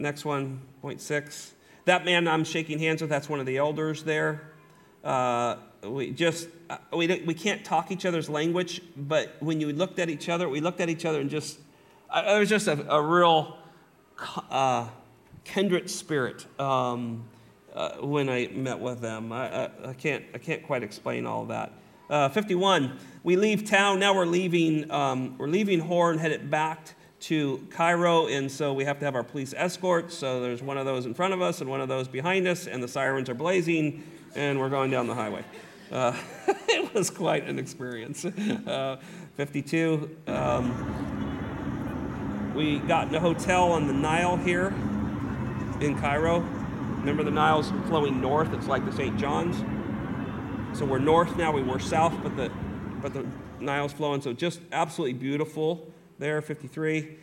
[0.00, 1.54] next one, point six.
[1.84, 4.42] That man I'm shaking hands with, that's one of the elders there.
[5.04, 5.54] Uh,
[5.84, 10.10] we just, uh, we, we can't talk each other's language, but when you looked at
[10.10, 11.60] each other, we looked at each other and just,
[12.12, 13.56] it was just a, a real
[14.50, 14.88] uh,
[15.44, 17.24] kindred spirit um,
[17.74, 19.32] uh, when I met with them.
[19.32, 21.72] I, I, I, can't, I can't quite explain all that.
[22.08, 24.00] Uh, 51, we leave town.
[24.00, 28.98] Now we're leaving, um, we're leaving Horn, headed back to Cairo, and so we have
[28.98, 30.10] to have our police escort.
[30.10, 32.66] So there's one of those in front of us and one of those behind us,
[32.66, 34.02] and the sirens are blazing,
[34.34, 35.44] and we're going down the highway.
[35.92, 36.16] Uh,
[36.68, 38.24] it was quite an experience.
[38.24, 38.96] Uh,
[39.36, 41.19] 52, um,
[42.54, 44.68] we got in a hotel on the Nile here
[45.80, 46.40] in Cairo.
[46.40, 48.52] Remember, the Nile's flowing north.
[48.52, 49.16] It's like the St.
[49.18, 49.56] John's.
[50.78, 51.52] So we're north now.
[51.52, 52.50] We were south, but the
[53.00, 53.26] but the
[53.58, 54.20] Nile's flowing.
[54.20, 56.42] So just absolutely beautiful there.
[56.42, 57.16] 53.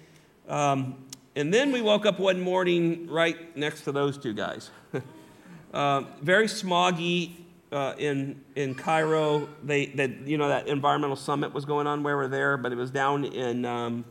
[0.47, 1.05] Um,
[1.35, 4.71] and then we woke up one morning right next to those two guys.
[5.73, 7.33] uh, very smoggy
[7.71, 9.47] uh, in in Cairo.
[9.63, 12.75] They that you know that environmental summit was going on where we're there, but it
[12.75, 14.05] was down in um,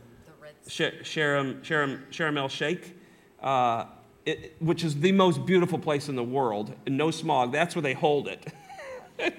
[0.67, 2.95] Sh- Sharm Sharm Sharm el Sheikh.
[3.41, 3.85] Uh,
[4.27, 7.53] it, which is the most beautiful place in the world, and no smog.
[7.53, 8.45] That's where they hold it.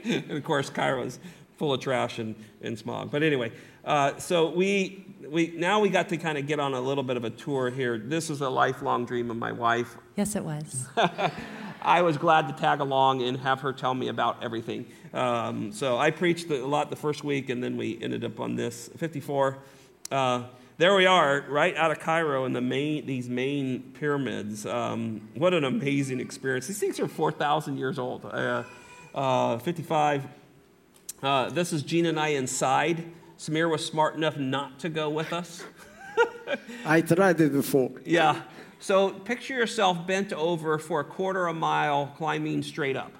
[0.04, 1.18] and of course, Cairo is
[1.58, 3.10] full of trash and, and smog.
[3.10, 3.52] But anyway,
[3.84, 7.16] uh, so we, we now we got to kind of get on a little bit
[7.16, 7.98] of a tour here.
[7.98, 9.96] This is a lifelong dream of my wife.
[10.16, 10.86] Yes, it was.
[11.82, 14.86] I was glad to tag along and have her tell me about everything.
[15.12, 18.56] Um, so I preached a lot the first week, and then we ended up on
[18.56, 19.58] this 54.
[20.10, 20.44] Uh,
[20.78, 24.64] there we are, right out of Cairo in the main, these main pyramids.
[24.64, 26.68] Um, what an amazing experience.
[26.68, 28.24] These things are 4,000 years old.
[28.24, 28.62] Uh,
[29.12, 30.26] uh, 55.
[31.20, 33.04] Uh, this is Gina and I inside.
[33.38, 35.64] Samir was smart enough not to go with us.
[36.86, 37.90] I tried it before.
[38.04, 38.42] Yeah.
[38.78, 43.12] So picture yourself bent over for a quarter of a mile climbing straight up.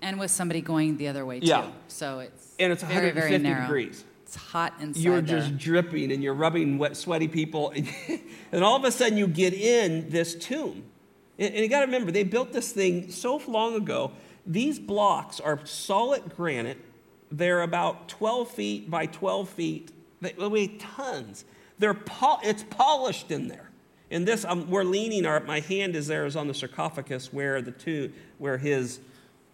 [0.00, 1.46] And with somebody going the other way too.
[1.48, 1.66] Yeah.
[1.88, 3.62] So it's And it's very, very 150 narrow.
[3.62, 4.04] degrees.
[4.26, 5.38] It's hot inside You're there.
[5.38, 7.72] just dripping and you're rubbing wet, sweaty people.
[8.52, 10.82] and all of a sudden you get in this tomb.
[11.38, 14.10] And, and you got to remember, they built this thing so long ago.
[14.44, 16.78] These blocks are solid granite.
[17.30, 19.92] They're about 12 feet by 12 feet.
[20.20, 21.44] They weigh tons.
[21.78, 23.70] They're pol- it's polished in there.
[24.10, 27.62] And this, um, we're leaning, our, my hand is there, is on the sarcophagus where
[27.62, 28.98] the two, where his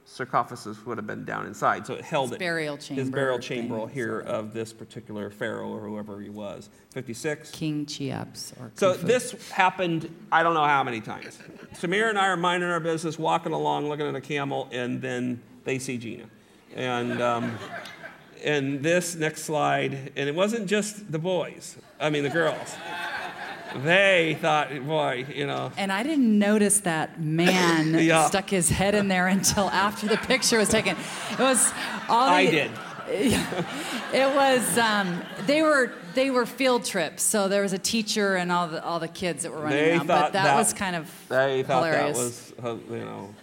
[0.04, 1.86] sarcophagus would have been down inside.
[1.86, 2.38] So it held His it.
[2.40, 6.28] burial His chamber burial thing, chamber here so- of this particular pharaoh or whoever he
[6.28, 6.68] was.
[6.90, 7.50] 56.
[7.52, 9.00] King Cheops or So Khufu.
[9.02, 11.38] this happened, I don't know how many times.
[11.74, 15.40] Samir and I are minding our business, walking along, looking at a camel, and then
[15.64, 16.24] they see Gina.
[16.74, 17.58] And, um,
[18.44, 22.74] and this next slide, and it wasn't just the boys, I mean the girls.
[23.76, 28.26] They thought, boy, you know, And I didn't notice that man Yeah.
[28.26, 30.96] stuck his head in there until after the picture was taken.
[31.32, 31.72] It was
[32.08, 32.70] all I did.
[34.14, 38.52] It was um, they were they were field trips, so there was a teacher and
[38.52, 40.06] all the all the kids that were running They around.
[40.06, 42.50] But that, that- was kind of They thought hilarious.
[42.50, 43.34] that was, uh, you know.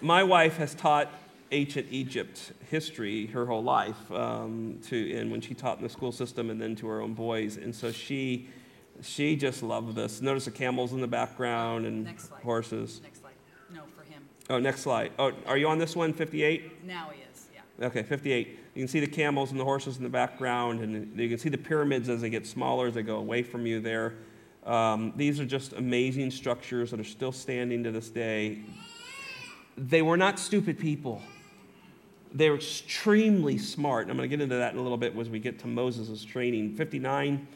[0.00, 1.08] My wife has taught
[1.52, 6.12] ancient Egypt history her whole life, um, to, and when she taught in the school
[6.12, 7.56] system and then to her own boys.
[7.56, 8.48] And so she,
[9.02, 10.20] she just loved this.
[10.20, 12.08] Notice the camels in the background and
[12.42, 13.00] horses.
[13.02, 13.32] Next slide.
[13.72, 14.22] No, for him.
[14.50, 15.12] Oh, next slide.
[15.18, 16.84] Oh, are you on this one, 58?
[16.84, 17.46] Now he is.
[17.54, 17.86] Yeah.
[17.86, 18.58] Okay, 58.
[18.74, 21.50] You can see the camels and the horses in the background, and you can see
[21.50, 24.14] the pyramids as they get smaller, as they go away from you there.
[24.64, 28.60] Um, these are just amazing structures that are still standing to this day.
[29.76, 31.20] They were not stupid people.
[32.34, 34.08] They were extremely smart.
[34.08, 36.24] I'm going to get into that in a little bit as we get to Moses'
[36.24, 36.76] training.
[36.76, 37.46] 59.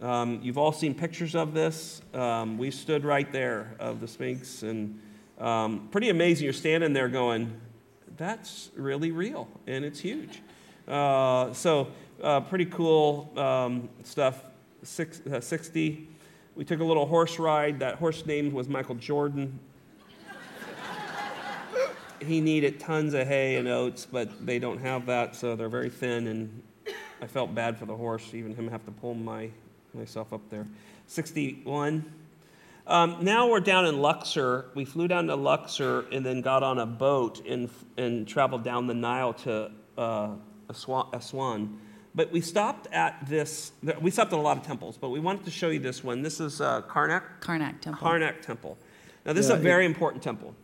[0.00, 2.02] Um, you've all seen pictures of this.
[2.12, 5.00] Um, we stood right there of the Sphinx, and
[5.38, 6.44] um, pretty amazing.
[6.44, 7.60] You're standing there going,
[8.16, 10.42] that's really real, and it's huge.
[10.86, 11.88] Uh, so,
[12.22, 14.44] uh, pretty cool um, stuff.
[14.82, 16.08] Six, uh, 60.
[16.54, 17.80] We took a little horse ride.
[17.80, 19.58] That horse name was Michael Jordan.
[22.24, 25.90] He needed tons of hay and oats, but they don't have that, so they're very
[25.90, 26.26] thin.
[26.26, 26.62] And
[27.22, 29.50] I felt bad for the horse, even him have to pull my
[29.94, 30.66] myself up there.
[31.06, 32.04] 61.
[32.86, 34.66] Um, now we're down in Luxor.
[34.74, 38.86] We flew down to Luxor and then got on a boat and, and traveled down
[38.88, 40.30] the Nile to uh,
[40.68, 41.78] Aswan, Aswan.
[42.14, 45.44] But we stopped at this, we stopped at a lot of temples, but we wanted
[45.46, 46.22] to show you this one.
[46.22, 47.22] This is uh, Karnak.
[47.40, 48.06] Karnak Temple.
[48.08, 48.76] Karnak Temple.
[49.24, 50.54] Now, this Yeah, is a it- very important temple.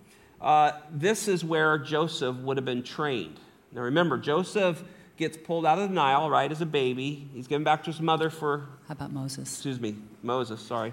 [0.41, 3.39] Uh, this is where Joseph would have been trained.
[3.73, 4.83] Now, remember, Joseph
[5.17, 7.29] gets pulled out of the Nile, right, as a baby.
[7.35, 9.53] He's given back to his mother for, How about Moses?
[9.53, 10.93] excuse me, Moses, sorry.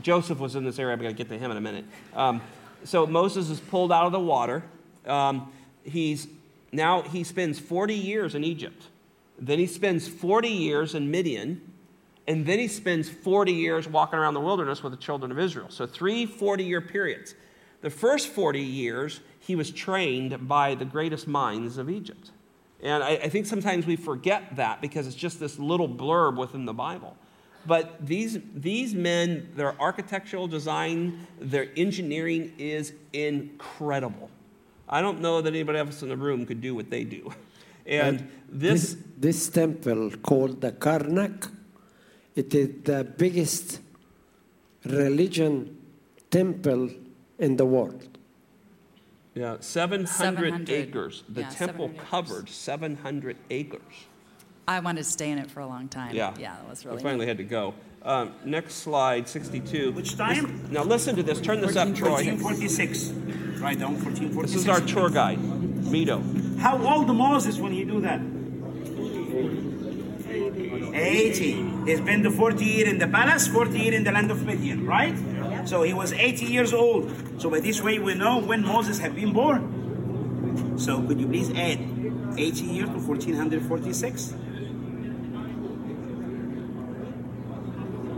[0.00, 0.92] Joseph was in this area.
[0.92, 1.84] I'm going to get to him in a minute.
[2.14, 2.40] Um,
[2.84, 4.62] so Moses is pulled out of the water.
[5.06, 5.52] Um,
[5.84, 6.26] he's
[6.72, 8.82] now he spends 40 years in Egypt.
[9.38, 11.60] Then he spends 40 years in Midian.
[12.28, 15.68] And then he spends 40 years walking around the wilderness with the children of Israel.
[15.70, 17.34] So three 40 year periods.
[17.86, 22.32] The first 40 years, he was trained by the greatest minds of Egypt.
[22.82, 26.64] And I, I think sometimes we forget that because it's just this little blurb within
[26.64, 27.16] the Bible.
[27.64, 34.30] But these, these men, their architectural design, their engineering is incredible.
[34.88, 37.32] I don't know that anybody else in the room could do what they do.
[37.86, 41.48] And this, This, this temple called the Karnak,
[42.34, 43.78] it is the biggest
[44.84, 45.78] religion
[46.28, 46.90] temple
[47.38, 48.08] in the world.
[49.34, 50.70] yeah, 700, 700.
[50.70, 51.22] acres.
[51.28, 52.08] The Yeah, temple 700 acres.
[52.10, 53.82] covered 700 acres.
[54.68, 56.14] I wanted to stay in it for a long time.
[56.14, 56.32] Yeah.
[56.38, 56.96] Yeah, that was really.
[56.96, 57.74] We really finally had to go.
[58.02, 59.92] Um, next slide, 62.
[59.92, 60.42] Which time?
[60.42, 61.40] Listen- now listen to this.
[61.40, 62.24] Turn this up, Troy.
[62.24, 63.10] 1446.
[63.60, 64.52] Write down 1446.
[64.52, 66.22] This is our tour guide, Mito.
[66.58, 68.20] How old Moses when he do that?
[70.94, 71.84] 80.
[71.86, 74.86] He's been the 40 year in the palace, 40 year in the land of Midian,
[74.86, 75.14] right?
[75.66, 77.10] So he was 80 years old.
[77.38, 80.78] So by this way we know when Moses had been born.
[80.78, 81.80] So could you please add
[82.38, 84.32] 80 years to 1446?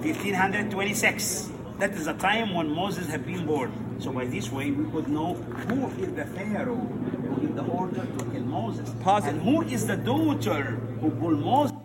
[0.03, 1.51] 1526.
[1.79, 3.73] That is the time when Moses had been born.
[3.99, 8.05] So by this way we could know who is the Pharaoh who gave the order
[8.05, 8.91] to kill Moses.
[9.07, 10.65] And who is the daughter
[11.01, 11.77] who pulled Moses?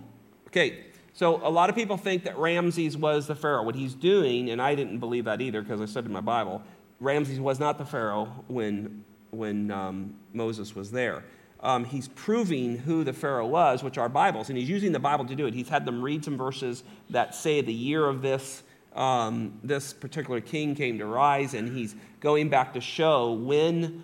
[0.47, 3.63] Okay, so a lot of people think that Ramses was the Pharaoh.
[3.63, 6.63] What he's doing, and I didn't believe that either because I in my Bible,
[6.99, 11.23] Ramses was not the Pharaoh when, when um, Moses was there.
[11.59, 15.25] Um, he's proving who the Pharaoh was, which are Bibles, and he's using the Bible
[15.25, 15.53] to do it.
[15.53, 18.63] He's had them read some verses that say the year of this,
[18.95, 24.03] um, this particular king came to rise, and he's going back to show when,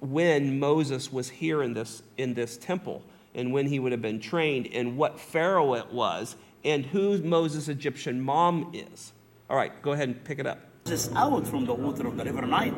[0.00, 3.02] when Moses was here in this, in this temple
[3.34, 7.68] and when he would have been trained and what Pharaoh it was and who Moses'
[7.68, 9.12] Egyptian mom is.
[9.48, 10.60] All right, go ahead and pick it up.
[10.86, 12.74] Moses out from the water of the river Nile.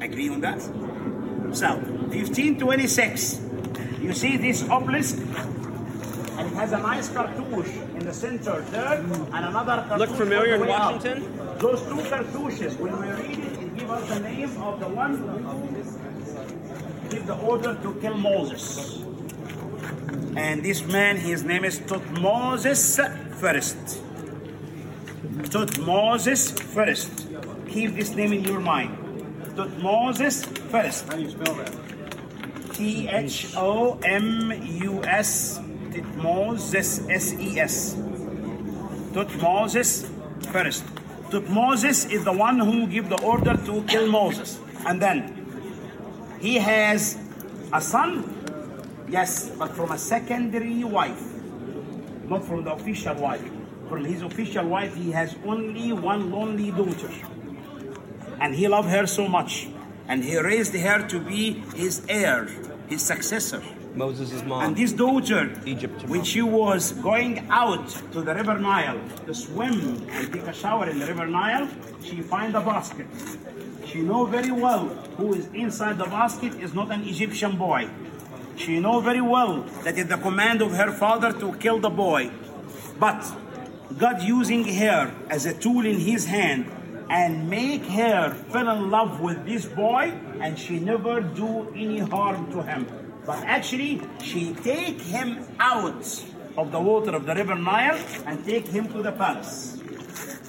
[0.00, 0.60] Agree on that?
[1.52, 3.40] So, 1526.
[4.00, 5.18] You see this obelisk?
[5.18, 9.98] And it has a nice cartouche in the center there, and another cartouche.
[9.98, 10.94] Look familiar in way up.
[10.94, 11.58] Washington?
[11.58, 15.16] Those two cartouches, when we read it, it gives us the name of the one
[15.18, 19.04] who gave the order to kill Moses.
[20.36, 22.98] And this man, his name is Tutmosis
[23.36, 23.76] first.
[25.50, 27.26] Tutmosis first.
[27.68, 28.96] Keep this name in your mind.
[29.54, 31.06] Tutmosis first.
[31.08, 31.72] How do you spell that?
[32.74, 34.52] T H O M
[34.82, 35.58] U S.
[35.90, 37.94] Tutmosis S E S.
[39.12, 40.06] Tutmosis
[40.52, 40.84] first.
[41.30, 44.58] Tutmosis is the one who gave the order to kill Moses.
[44.86, 45.36] And then
[46.40, 47.18] he has
[47.72, 48.39] a son,
[49.10, 51.22] yes, but from a secondary wife,
[52.28, 53.44] not from the official wife.
[53.88, 57.10] From his official wife, he has only one lonely daughter.
[58.40, 59.68] And he loved her so much.
[60.06, 62.46] And he raised her to be his heir,
[62.88, 63.62] his successor.
[63.94, 64.64] Moses' mom.
[64.64, 66.08] And this daughter, Egypt.
[66.08, 70.88] when she was going out to the river Nile to swim and take a shower
[70.88, 71.68] in the river Nile,
[72.02, 73.06] she find a basket.
[73.84, 74.86] She know very well
[75.16, 77.90] who is inside the basket is not an Egyptian boy.
[78.60, 82.30] She know very well that it's the command of her father to kill the boy.
[82.98, 83.24] But
[83.96, 86.70] God using her as a tool in his hand
[87.08, 92.52] and make her fall in love with this boy and she never do any harm
[92.52, 92.86] to him.
[93.24, 96.04] But actually, she take him out
[96.58, 99.80] of the water of the river Nile and take him to the palace.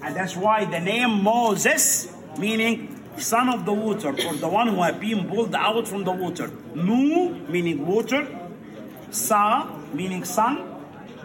[0.04, 4.82] And that's why the name Moses, meaning son of the water, or the one who
[4.82, 6.50] had been pulled out from the water.
[6.76, 8.28] Nu, meaning water.
[9.12, 10.68] Sa, meaning son.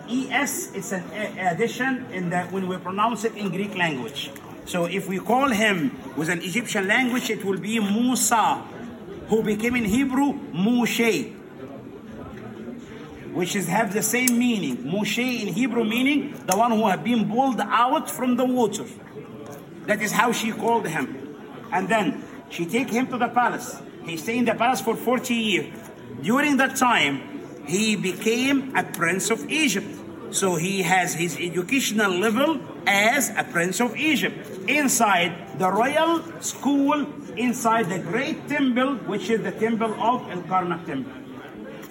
[0.09, 1.03] Es, it's an
[1.39, 4.30] addition in the, when we pronounce it in Greek language.
[4.64, 8.62] So if we call him with an Egyptian language, it will be Musa,
[9.28, 11.37] who became in Hebrew Moshe
[13.37, 14.78] which is have the same meaning.
[14.78, 18.87] Moshe in Hebrew meaning the one who had been pulled out from the water.
[19.84, 21.25] That is how she called him.
[21.72, 23.80] And then she take him to the palace.
[24.04, 25.74] He stayed in the palace for 40 years.
[26.22, 29.86] During that time, he became a prince of Egypt.
[30.30, 37.06] So he has his educational level as a prince of Egypt inside the royal school
[37.36, 41.25] inside the great temple, which is the temple of El Karnak temple.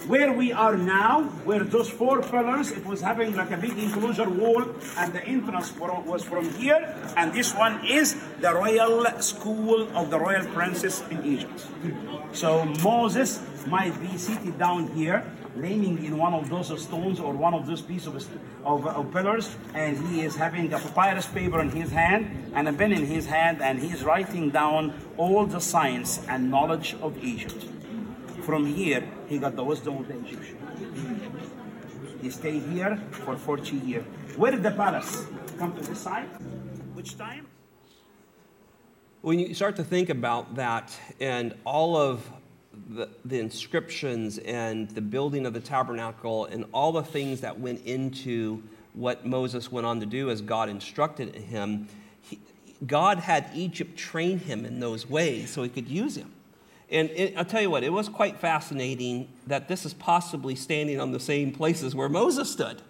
[0.07, 4.29] Where we are now, where those four pillars, it was having like a big enclosure
[4.29, 4.63] wall,
[4.97, 10.19] and the entrance was from here, and this one is the royal school of the
[10.19, 11.65] royal princess in Egypt.
[12.33, 15.25] So Moses might be seated down here,
[15.55, 19.55] leaning in one of those stones or one of those pieces of, of, of pillars,
[19.73, 23.25] and he is having a papyrus paper in his hand and a pen in his
[23.25, 27.65] hand, and he is writing down all the science and knowledge of Egypt.
[28.45, 30.59] From here, he got the wisdom of the Egyptian.
[32.21, 34.05] He stayed here for 40 years.
[34.37, 35.25] Where did the palace?
[35.57, 36.27] Come to this side?
[36.93, 37.47] Which time?
[39.21, 42.29] When you start to think about that and all of
[42.87, 47.83] the, the inscriptions and the building of the tabernacle and all the things that went
[47.83, 48.61] into
[48.93, 51.87] what Moses went on to do as God instructed him,
[52.21, 52.39] he,
[52.85, 56.34] God had Egypt train him in those ways so he could use him.
[56.95, 60.97] And it, I'll tell you what, it was quite fascinating that this is possibly standing
[61.01, 62.81] on the same places where Moses stood.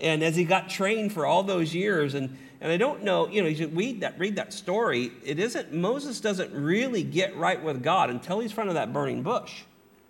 [0.00, 3.42] And as he got trained for all those years, and, and I don't know, you
[3.42, 5.12] know, you read that, read that story.
[5.22, 8.94] It isn't, Moses doesn't really get right with God until he's in front of that
[8.94, 9.64] burning bush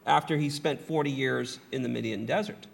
[0.07, 2.69] after he spent 40 years in the Midian desert.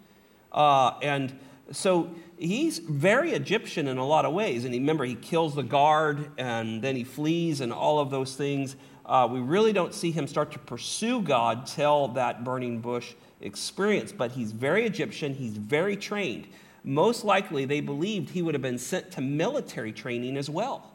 [0.51, 1.35] Uh, and
[1.71, 4.63] so he's very Egyptian in a lot of ways.
[4.63, 8.75] And remember, he kills the guard and then he flees and all of those things.
[9.07, 14.11] Uh, we really don't see him start to pursue God till that burning bush experience.
[14.11, 16.47] But he's very Egyptian, he's very trained.
[16.83, 20.91] Most likely, they believed he would have been sent to military training as well.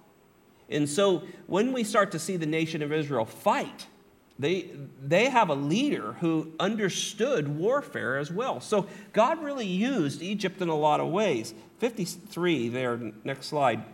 [0.69, 3.87] And so when we start to see the nation of Israel fight,
[4.39, 4.71] they,
[5.03, 8.61] they have a leader who understood warfare as well.
[8.61, 11.53] So God really used Egypt in a lot of ways.
[11.79, 13.85] 53 there, next slide.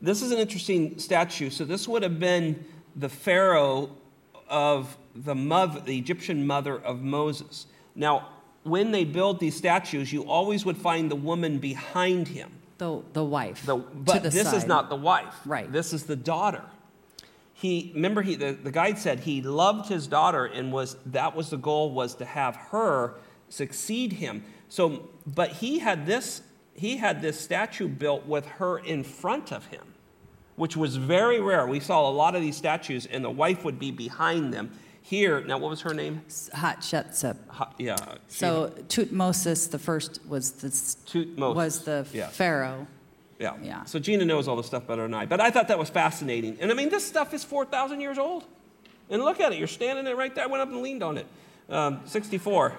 [0.00, 1.50] This is an interesting statue.
[1.50, 2.64] So this would have been
[2.98, 3.90] the Pharaoh
[4.48, 7.66] of the mother, the Egyptian mother of Moses.
[7.94, 8.28] Now,
[8.64, 12.52] when they build these statues, you always would find the woman behind him.
[12.78, 13.64] The, the wife.
[13.64, 15.34] The, but the this is not the wife.
[15.44, 15.70] Right.
[15.70, 16.62] This is the daughter.
[17.54, 21.50] He remember he the, the guide said he loved his daughter and was that was
[21.50, 23.14] the goal was to have her
[23.48, 24.44] succeed him.
[24.68, 26.42] So but he had this
[26.74, 29.94] he had this statue built with her in front of him,
[30.58, 31.66] which was very rare.
[31.66, 34.70] We saw a lot of these statues and the wife would be behind them.
[35.02, 36.22] Here, now what was her name?
[36.28, 37.36] Hatshepsut.
[37.48, 37.96] Ha- yeah.
[38.26, 42.36] So Tutmosis the first was the Tutmosis, was the yes.
[42.36, 42.86] pharaoh.
[43.38, 43.54] Yeah.
[43.62, 43.84] Yeah.
[43.84, 45.24] So Gina knows all this stuff better than I.
[45.24, 46.58] But I thought that was fascinating.
[46.60, 48.44] And I mean, this stuff is 4,000 years old.
[49.08, 49.58] And look at it.
[49.58, 50.44] You're standing there right there.
[50.44, 51.26] I went up and leaned on it.
[51.70, 52.74] Um, 64.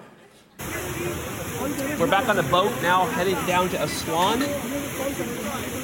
[1.98, 5.79] We're back on the boat now, heading down to Aswan.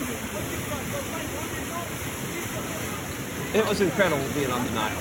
[3.57, 4.95] It was incredible being on the Nile.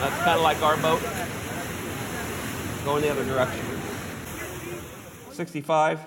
[0.00, 1.02] That's kind of like our boat,
[2.82, 3.62] going the other direction.
[5.30, 6.00] 65.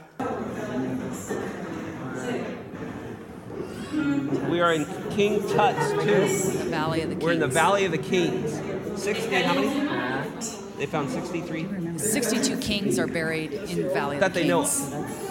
[4.50, 6.58] We are in King Tut's tomb.
[6.58, 7.24] The Valley of the Kings.
[7.24, 8.60] We're in the Valley of the Kings.
[9.00, 10.40] 60, how many?
[10.80, 15.31] They found 63 62 kings are buried in Valley of that the they know of.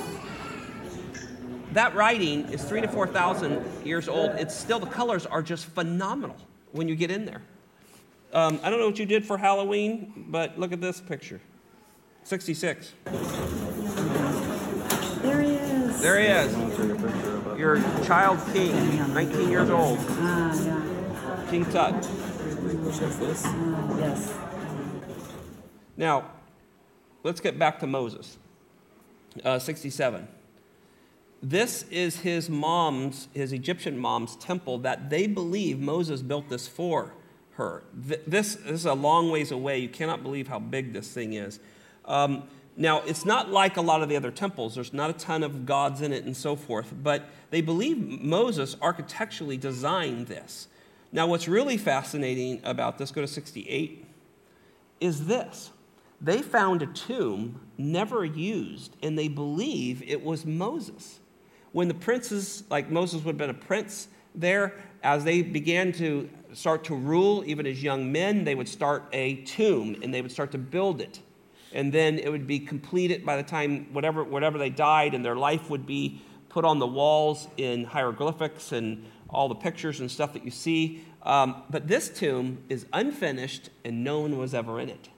[1.72, 4.30] That writing is three to 4,000 years old.
[4.32, 6.36] It's still, the colors are just phenomenal
[6.72, 7.42] when you get in there.
[8.32, 11.40] Um, I don't know what you did for Halloween, but look at this picture
[12.24, 12.92] 66.
[15.22, 16.00] There he is.
[16.00, 16.52] There he is.
[17.58, 18.74] Your child king,
[19.14, 21.46] 19 years old, Ah, yeah.
[21.50, 21.94] King Tut.
[23.44, 24.34] Ah, yes.
[25.96, 26.30] Now,
[27.22, 28.38] let's get back to Moses.
[29.44, 30.26] Uh, 67.
[31.42, 37.14] This is his mom's, his Egyptian mom's temple that they believe Moses built this for
[37.52, 37.82] her.
[38.08, 39.78] Th- This, this is a long ways away.
[39.78, 41.58] You cannot believe how big this thing is.
[42.04, 42.44] Um,
[42.76, 44.74] now, it's not like a lot of the other temples.
[44.74, 48.76] There's not a ton of gods in it and so forth, but they believe Moses
[48.80, 50.68] architecturally designed this.
[51.12, 54.06] Now, what's really fascinating about this, go to 68,
[55.00, 55.70] is this.
[56.20, 61.19] They found a tomb never used, and they believe it was Moses.
[61.72, 66.28] When the princes, like Moses would have been a prince there, as they began to
[66.52, 70.32] start to rule, even as young men, they would start a tomb and they would
[70.32, 71.20] start to build it.
[71.72, 75.36] And then it would be completed by the time whatever, whatever they died, and their
[75.36, 80.32] life would be put on the walls in hieroglyphics and all the pictures and stuff
[80.32, 81.04] that you see.
[81.22, 85.08] Um, but this tomb is unfinished, and no one was ever in it.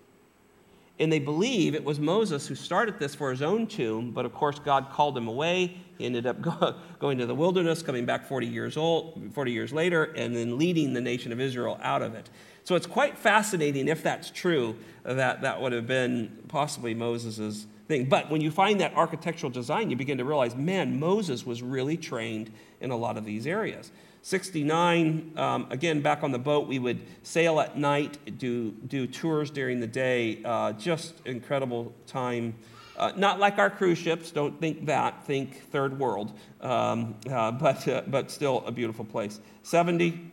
[0.99, 4.35] And they believe it was Moses who started this for his own tomb, but of
[4.35, 5.79] course, God called him away.
[5.99, 9.73] He ended up go, going to the wilderness, coming back 40 years old, 40 years
[9.73, 12.31] later, and then leading the nation of Israel out of it.
[12.65, 18.09] So it's quite fascinating, if that's true, that that would have been possibly Moses' thing.
[18.09, 21.97] But when you find that architectural design, you begin to realize, man, Moses was really
[21.97, 23.91] trained in a lot of these areas.
[24.23, 29.51] 69, um, again, back on the boat, we would sail at night, do, do tours
[29.51, 30.41] during the day.
[30.45, 32.55] Uh, just incredible time.
[32.97, 37.87] Uh, not like our cruise ships, don't think that, think third world, um, uh, but,
[37.89, 39.41] uh, but still a beautiful place.
[39.65, 40.31] 70,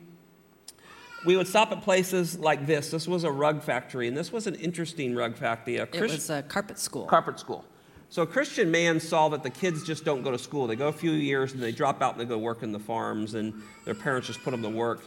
[1.25, 2.91] we would stop at places like this.
[2.91, 5.77] This was a rug factory, and this was an interesting rug factory.
[5.77, 7.05] A It was a carpet school.
[7.05, 7.65] carpet school.
[8.12, 10.66] So a Christian man saw that the kids just don't go to school.
[10.66, 12.80] They go a few years and they drop out and they go work in the
[12.80, 15.01] farms, and their parents just put them to work,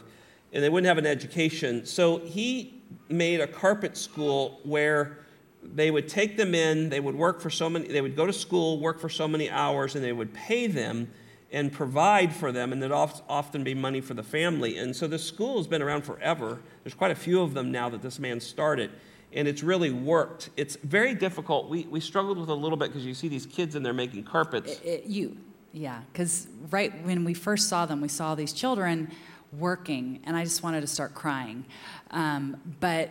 [0.53, 1.85] and they wouldn't have an education.
[1.85, 5.17] So he made a carpet school where
[5.61, 6.89] they would take them in.
[6.89, 7.87] They would work for so many.
[7.87, 11.11] They would go to school, work for so many hours, and they would pay them
[11.51, 14.77] and provide for them, and it'd often be money for the family.
[14.77, 16.61] And so this school has been around forever.
[16.83, 18.91] There's quite a few of them now that this man started
[19.35, 20.49] and it's really worked.
[20.57, 21.69] It's very difficult.
[21.69, 24.23] We, we struggled with a little bit because you see these kids in there making
[24.23, 24.71] carpets.
[24.71, 25.37] It- it- you,
[25.71, 29.11] yeah, because right when we first saw them, we saw these children
[29.57, 31.65] working, and I just wanted to start crying.
[32.11, 33.09] Um, but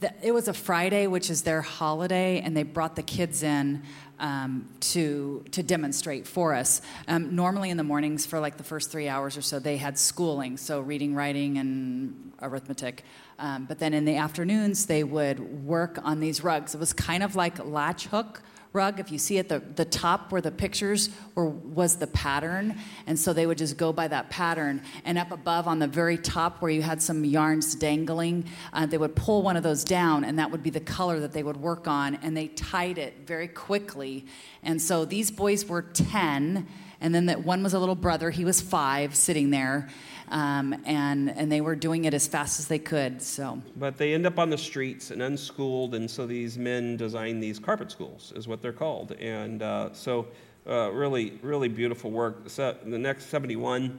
[0.00, 3.82] the, it was a Friday, which is their holiday, and they brought the kids in
[4.20, 6.82] um, to to demonstrate for us.
[7.06, 9.96] Um, normally in the mornings, for like the first three hours or so, they had
[9.98, 13.04] schooling, so reading, writing, and arithmetic.
[13.38, 16.74] Um, but then in the afternoons, they would work on these rugs.
[16.74, 19.00] It was kind of like latch hook rug.
[19.00, 22.76] If you see at the, the top where the pictures were, was the pattern.
[23.06, 24.82] And so they would just go by that pattern.
[25.04, 28.98] And up above on the very top where you had some yarns dangling, uh, they
[28.98, 31.56] would pull one of those down and that would be the color that they would
[31.56, 32.16] work on.
[32.16, 34.26] And they tied it very quickly.
[34.62, 36.66] And so these boys were 10.
[37.00, 38.30] And then that one was a little brother.
[38.30, 39.88] He was five sitting there.
[40.30, 43.22] Um, and, and they were doing it as fast as they could.
[43.22, 47.40] So But they end up on the streets and unschooled, and so these men design
[47.40, 49.12] these carpet schools, is what they're called.
[49.12, 50.28] And uh, so,
[50.68, 52.50] uh, really, really beautiful work.
[52.50, 53.98] So the next 71,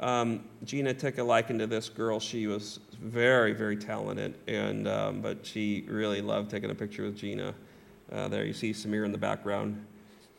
[0.00, 2.20] um, Gina took a liking to this girl.
[2.20, 7.16] She was very, very talented, and um, but she really loved taking a picture with
[7.16, 7.54] Gina.
[8.10, 9.84] Uh, there you see Samir in the background.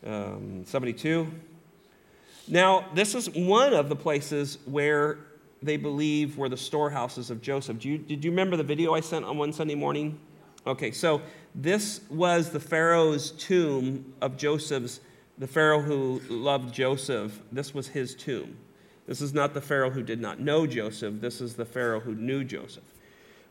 [0.04, 1.28] Um, 72.
[2.48, 5.18] Now, this is one of the places where
[5.62, 7.78] they believe were the storehouses of Joseph.
[7.78, 10.18] Do you, did you remember the video I sent on one Sunday morning?
[10.66, 11.22] Okay, so
[11.54, 15.00] this was the Pharaoh's tomb of Joseph's,
[15.38, 17.40] the Pharaoh who loved Joseph.
[17.50, 18.56] This was his tomb.
[19.06, 21.20] This is not the Pharaoh who did not know Joseph.
[21.20, 22.84] This is the Pharaoh who knew Joseph.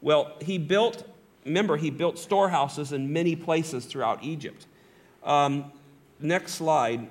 [0.02, 1.06] Well, he built,
[1.46, 4.66] remember, he built storehouses in many places throughout Egypt.
[5.24, 5.72] Um,
[6.20, 7.10] next slide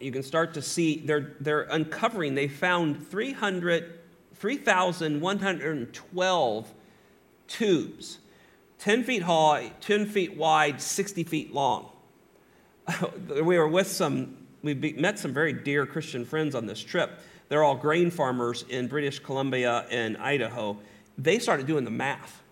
[0.00, 3.98] you can start to see they're, they're uncovering, they found 300,
[4.34, 6.74] 3,112
[7.46, 8.18] tubes,
[8.78, 11.90] 10 feet high, 10 feet wide, 60 feet long.
[13.28, 17.20] we were with some, we met some very dear Christian friends on this trip.
[17.48, 20.78] They're all grain farmers in British Columbia and Idaho.
[21.18, 22.42] They started doing the math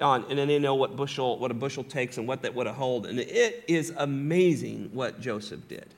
[0.00, 2.66] on, and then they know what bushel, what a bushel takes and what that would
[2.66, 3.04] hold.
[3.06, 5.94] And it is amazing what Joseph did.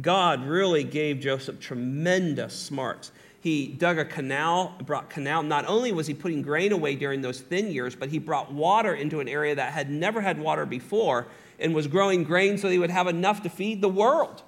[0.00, 3.12] God really gave Joseph tremendous smarts.
[3.40, 5.42] He dug a canal, brought canal.
[5.42, 8.94] Not only was he putting grain away during those thin years, but he brought water
[8.94, 11.28] into an area that had never had water before
[11.58, 14.42] and was growing grain so he would have enough to feed the world.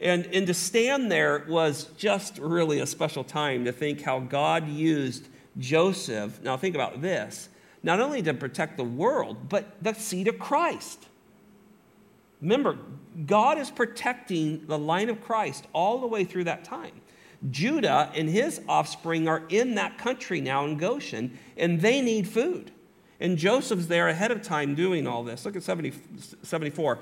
[0.00, 4.68] And, and to stand there was just really a special time to think how God
[4.68, 6.42] used Joseph.
[6.42, 7.48] Now, think about this
[7.82, 11.06] not only to protect the world, but the seed of Christ.
[12.46, 12.78] Remember,
[13.26, 16.92] God is protecting the line of Christ all the way through that time.
[17.50, 22.70] Judah and his offspring are in that country now in Goshen, and they need food.
[23.18, 25.44] And Joseph's there ahead of time doing all this.
[25.44, 25.92] Look at 70,
[26.44, 27.00] 74.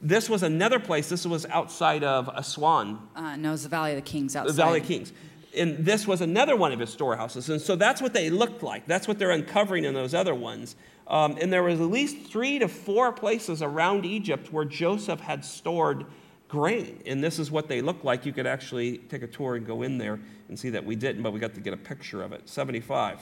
[0.00, 1.08] This was another place.
[1.08, 4.52] This was outside of Aswan, uh, no, it's the Valley of the Kings outside.
[4.52, 5.12] the Valley of Kings.
[5.56, 7.48] And this was another one of his storehouses.
[7.48, 8.86] And so that's what they looked like.
[8.86, 10.76] That's what they're uncovering in those other ones.
[11.06, 15.44] Um, and there was at least three to four places around Egypt where Joseph had
[15.44, 16.06] stored
[16.48, 17.02] grain.
[17.06, 18.24] And this is what they looked like.
[18.24, 21.22] You could actually take a tour and go in there and see that we didn't,
[21.22, 22.48] but we got to get a picture of it.
[22.48, 23.20] 75.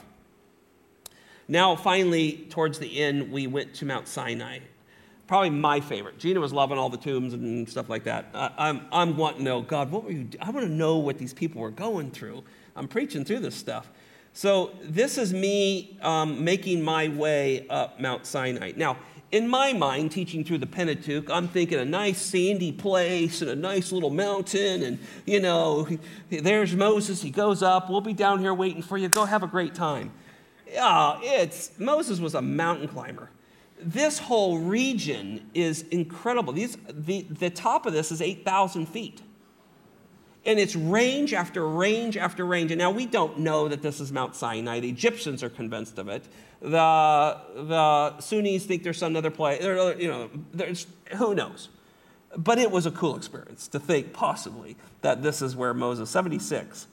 [1.48, 4.60] Now, finally, towards the end, we went to Mount Sinai.
[5.26, 6.18] Probably my favorite.
[6.18, 8.26] Gina was loving all the tombs and stuff like that.
[8.34, 10.28] I, I'm, I'm wanting to know, God, what were you?
[10.40, 12.44] I want to know what these people were going through.
[12.76, 13.90] I'm preaching through this stuff.
[14.34, 18.72] So, this is me um, making my way up Mount Sinai.
[18.76, 18.96] Now,
[19.30, 23.56] in my mind, teaching through the Pentateuch, I'm thinking a nice sandy place and a
[23.56, 25.88] nice little mountain, and you know,
[26.30, 27.22] there's Moses.
[27.22, 27.90] He goes up.
[27.90, 29.08] We'll be down here waiting for you.
[29.08, 30.12] Go have a great time.
[30.70, 33.30] Yeah, it's Moses was a mountain climber.
[33.78, 36.52] This whole region is incredible.
[36.52, 39.20] These, the, the top of this is 8,000 feet.
[40.44, 42.72] And it's range after range after range.
[42.72, 44.80] And now we don't know that this is Mount Sinai.
[44.80, 46.24] The Egyptians are convinced of it.
[46.60, 49.62] The, the Sunnis think there's some other place.
[49.62, 50.86] You know, there's,
[51.16, 51.68] who knows?
[52.36, 56.86] But it was a cool experience to think possibly that this is where Moses, 76,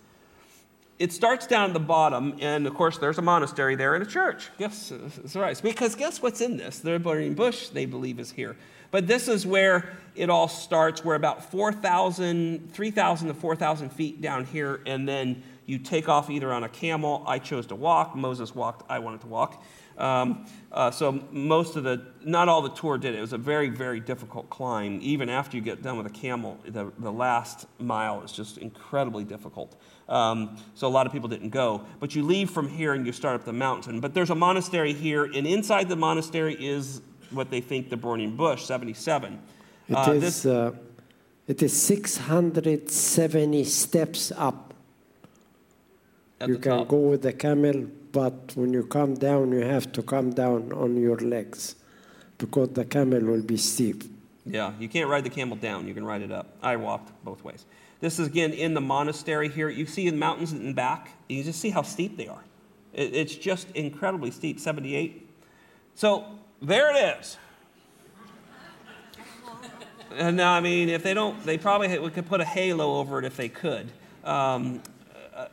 [1.00, 4.06] it starts down at the bottom, and of course, there's a monastery there and a
[4.06, 4.50] church.
[4.58, 5.60] Yes, that's right.
[5.64, 6.80] Because guess what's in this?
[6.80, 8.58] The burning bush, they believe, is here.
[8.92, 11.04] But this is where it all starts.
[11.04, 16.52] We're about 4,000, 3,000 to 4,000 feet down here, and then you take off either
[16.52, 17.24] on a camel.
[17.28, 18.16] I chose to walk.
[18.16, 18.90] Moses walked.
[18.90, 19.64] I wanted to walk.
[20.00, 23.20] Um, uh, so most of the, not all the tour did it.
[23.20, 25.00] It was a very, very difficult climb.
[25.02, 29.24] Even after you get done with a camel, the, the last mile is just incredibly
[29.24, 29.80] difficult.
[30.08, 31.86] Um, so a lot of people didn't go.
[32.00, 34.00] But you leave from here and you start up the mountain.
[34.00, 38.36] But there's a monastery here, and inside the monastery is what they think the burning
[38.36, 39.40] bush, 77.
[39.88, 40.22] It Uh, is.
[40.22, 40.72] this- uh,
[41.48, 44.66] it is 670 steps up.
[46.48, 46.88] you can top.
[46.88, 50.96] go with the camel, but when you come down, you have to come down on
[50.96, 51.76] your legs
[52.38, 54.04] because the camel will be steep.
[54.46, 55.86] Yeah, you can't ride the camel down.
[55.86, 56.48] You can ride it up.
[56.64, 57.66] I walked both ways.
[58.00, 59.68] This is again in the monastery here.
[59.68, 61.10] You see the mountains in the back.
[61.28, 62.44] You just see how steep they are.
[62.94, 64.60] It's just incredibly steep.
[64.62, 65.28] 78.
[65.96, 66.24] So
[66.62, 67.38] there it is.
[70.16, 73.20] And now, I mean, if they don't, they probably we could put a halo over
[73.20, 73.92] it if they could.
[74.24, 74.82] Um,
[75.36, 75.48] uh,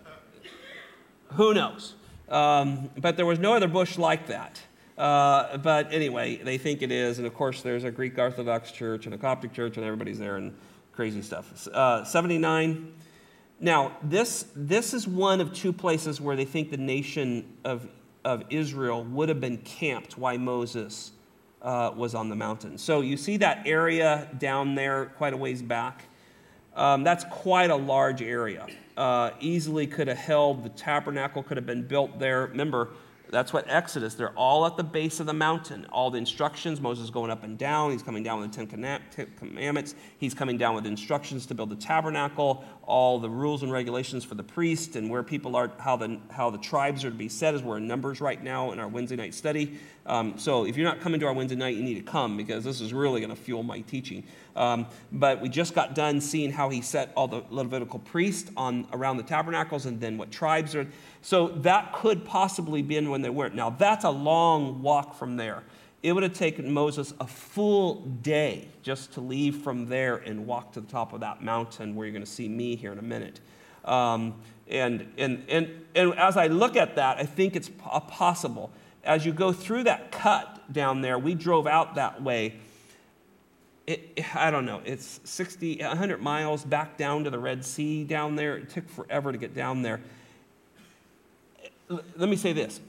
[1.34, 1.94] who knows?
[2.28, 4.60] Um, but there was no other bush like that.
[4.96, 7.18] Uh, but anyway, they think it is.
[7.18, 10.36] And of course, there's a Greek Orthodox church and a Coptic church, and everybody's there
[10.36, 10.56] and
[10.92, 11.68] crazy stuff.
[11.68, 12.92] Uh, 79.
[13.60, 17.88] Now, this, this is one of two places where they think the nation of,
[18.26, 21.12] of Israel would have been camped while Moses
[21.62, 22.76] uh, was on the mountain.
[22.76, 26.06] So you see that area down there, quite a ways back.
[26.74, 28.66] Um, that's quite a large area.
[28.96, 32.46] Uh, easily could have held, the tabernacle could have been built there.
[32.48, 32.88] Remember,
[33.30, 35.86] that's what Exodus, they're all at the base of the mountain.
[35.86, 37.90] All the instructions, Moses is going up and down.
[37.90, 38.66] He's coming down with the Ten
[39.36, 39.94] Commandments.
[40.18, 44.34] He's coming down with instructions to build the tabernacle, all the rules and regulations for
[44.34, 47.54] the priest, and where people are, how the, how the tribes are to be set,
[47.54, 49.78] as we're in Numbers right now in our Wednesday night study.
[50.06, 52.64] Um, so if you're not coming to our Wednesday night, you need to come because
[52.64, 54.24] this is really going to fuel my teaching.
[54.54, 58.86] Um, but we just got done seeing how he set all the Levitical priests on
[58.92, 60.86] around the tabernacles and then what tribes are.
[61.22, 63.54] So that could possibly been when they weren't.
[63.54, 65.62] Now that's a long walk from there.
[66.02, 70.72] It would have taken Moses a full day just to leave from there and walk
[70.74, 73.02] to the top of that mountain where you're going to see me here in a
[73.02, 73.40] minute.
[73.84, 74.34] Um,
[74.68, 78.70] and, and, and, and as I look at that, I think it's possible.
[79.06, 82.56] As you go through that cut down there, we drove out that way.
[83.86, 88.34] It, I don't know, it's 60, 100 miles back down to the Red Sea down
[88.34, 88.56] there.
[88.56, 90.00] It took forever to get down there.
[91.88, 92.80] Let me say this.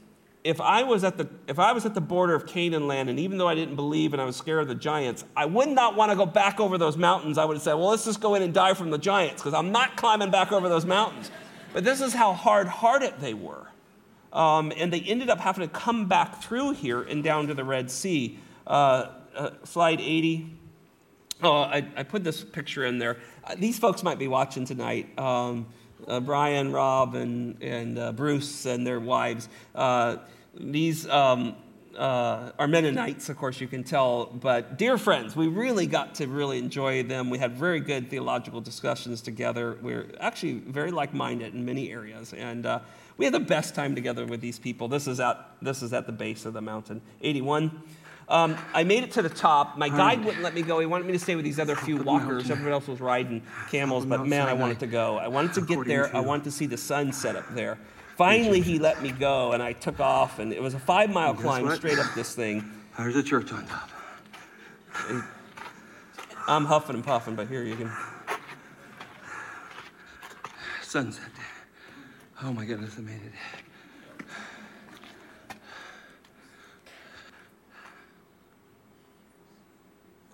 [0.42, 3.18] If I, was at the, if I was at the border of Canaan land, and
[3.20, 5.94] even though I didn't believe and I was scared of the giants, I would not
[5.94, 7.38] want to go back over those mountains.
[7.38, 9.54] I would have said, well, let's just go in and die from the giants, because
[9.54, 11.30] I'm not climbing back over those mountains.
[11.72, 13.66] But this is how hard hearted they were.
[14.32, 17.64] Um, and they ended up having to come back through here and down to the
[17.64, 18.38] Red Sea.
[18.66, 20.54] Uh, uh, slide 80.
[21.42, 23.16] Oh, I, I put this picture in there.
[23.44, 25.16] Uh, these folks might be watching tonight.
[25.18, 25.66] Um,
[26.06, 29.48] uh, Brian, Rob, and, and uh, Bruce and their wives.
[29.74, 30.16] Uh,
[30.54, 31.54] these um,
[31.96, 36.58] are Mennonites, of course, you can tell, but dear friends, we really got to really
[36.58, 37.30] enjoy them.
[37.30, 39.78] We had very good theological discussions together.
[39.80, 42.32] We're actually very like minded in many areas.
[42.32, 42.66] And
[43.18, 44.88] we had the best time together with these people.
[44.88, 47.02] This is at, this is at the base of the mountain.
[47.20, 47.82] 81.
[48.28, 49.76] Um, I made it to the top.
[49.76, 50.78] My guide wouldn't let me go.
[50.78, 52.50] He wanted me to stay with these other few walkers.
[52.50, 55.16] Everyone else was riding camels, but man, I wanted to go.
[55.16, 56.14] I wanted to get there.
[56.14, 57.78] I wanted to see the sun set up there.
[58.16, 61.34] Finally, he let me go, and I took off, and it was a five mile
[61.34, 62.70] climb straight up this thing.
[62.98, 63.90] There's a church on top.
[66.48, 67.92] I'm huffing and puffing, but here you can.
[70.82, 71.37] Sunset.
[72.42, 73.32] Oh my goodness, I made it.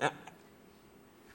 [0.01, 0.11] Uh,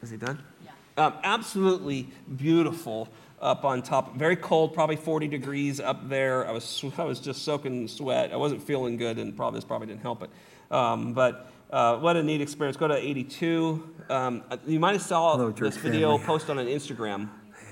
[0.01, 0.41] Is he done?
[0.63, 1.05] Yeah.
[1.05, 3.09] Um, absolutely beautiful
[3.41, 4.15] up on top.
[4.17, 6.47] Very cold, probably 40 degrees up there.
[6.47, 8.31] I was, I was just soaking sweat.
[8.31, 10.29] I wasn't feeling good, and probably this probably didn't help it.
[10.71, 12.77] Um, but uh, what a neat experience.
[12.77, 13.95] Go to 82.
[14.09, 16.25] Um, uh, you might have saw Hello, this video family.
[16.25, 17.29] posted on an Instagram.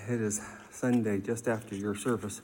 [0.08, 0.42] It is
[0.72, 2.42] Sunday, just after your service.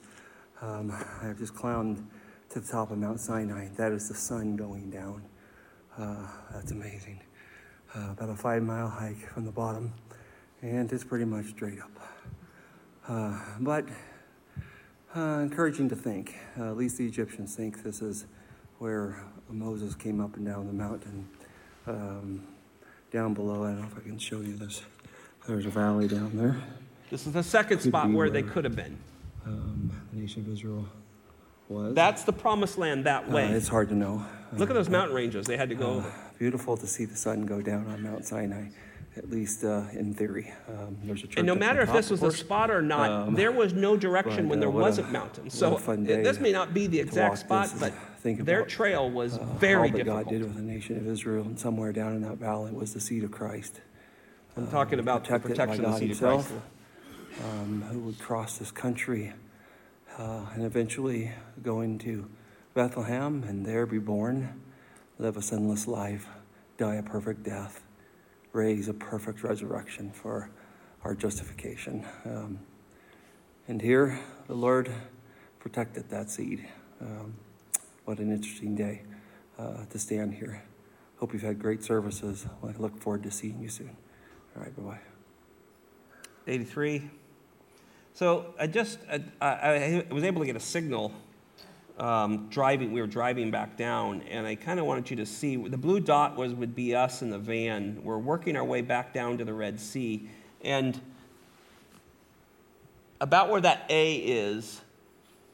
[0.63, 2.07] Um, I've just climbed
[2.49, 3.67] to the top of Mount Sinai.
[3.75, 5.23] That is the sun going down.
[5.97, 7.19] Uh, that's amazing.
[7.93, 9.93] Uh, about a five mile hike from the bottom,
[10.61, 11.91] and it's pretty much straight up.
[13.09, 13.85] Uh, but
[15.13, 16.35] uh, encouraging to think.
[16.57, 18.25] Uh, at least the Egyptians think this is
[18.79, 21.27] where Moses came up and down the mountain.
[21.87, 22.47] Um,
[23.11, 24.81] down below, I don't know if I can show you this.
[25.45, 26.55] There's a valley down there.
[27.09, 28.97] This is the second spot be where they could have been.
[29.45, 30.87] Um, the nation of Israel
[31.69, 31.95] was.
[31.95, 33.49] That's the promised land that Uh, way.
[33.51, 34.25] it's hard to know.
[34.53, 36.13] Look at Uh, those mountain ranges they had to go uh, over.
[36.39, 38.67] beautiful to see the sun go down on Mount Sinai,
[39.17, 40.53] at least uh, in theory.
[40.69, 43.33] Um, there's a church And no matter if this was a spot or not, Um,
[43.35, 45.53] there was no direction but, when uh, there what a- wasn't mountains.
[45.53, 49.43] So this may not be the exact spot, but think their about, trail was uh,
[49.59, 50.23] very all that difficult.
[50.25, 53.01] God did with the nation of Israel, and somewhere down in that valley was the
[53.01, 53.81] seed of Christ.
[54.55, 56.51] I'm talking about the protected by protection of the seed of Christ.
[57.41, 59.33] Um, who would cross this country
[60.17, 61.31] uh, and eventually
[61.61, 62.29] go into
[62.73, 64.61] Bethlehem and there be born,
[65.17, 66.27] live a sinless life,
[66.77, 67.83] die a perfect death,
[68.51, 70.49] raise a perfect resurrection for
[71.03, 72.05] our justification.
[72.25, 72.59] Um,
[73.67, 74.91] and here, the Lord
[75.59, 76.67] protected that seed.
[77.01, 77.35] Um,
[78.05, 79.03] what an interesting day
[79.57, 80.63] uh, to stand here.
[81.17, 82.45] Hope you've had great services.
[82.63, 83.95] I look forward to seeing you soon.
[84.55, 84.99] All right, bye bye.
[86.47, 87.09] 83.
[88.13, 91.11] So I just, I, I, I was able to get a signal
[91.97, 95.55] um, driving, we were driving back down, and I kind of wanted you to see,
[95.55, 98.01] the blue dot was, would be us in the van.
[98.03, 100.27] We're working our way back down to the Red Sea,
[100.63, 100.99] and
[103.19, 104.81] about where that A is,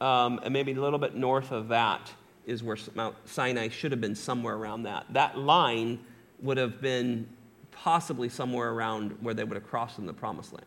[0.02, 2.12] um, and maybe a little bit north of that,
[2.46, 5.06] is where Mount Sinai should have been somewhere around that.
[5.12, 6.00] That line
[6.42, 7.28] would have been
[7.72, 10.66] possibly somewhere around where they would have crossed in the promised land.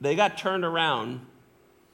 [0.00, 1.26] They got turned around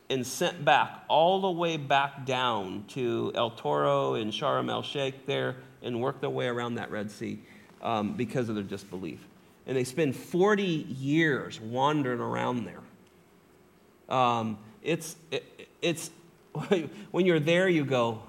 [0.09, 5.27] and sent back all the way back down to El Toro and Sharm el Sheikh
[5.27, 7.41] there and worked their way around that Red Sea
[7.83, 9.27] um, because of their disbelief.
[9.67, 14.17] And they spend 40 years wandering around there.
[14.17, 16.11] Um, it's, it, it's,
[17.11, 18.23] when you're there, you go,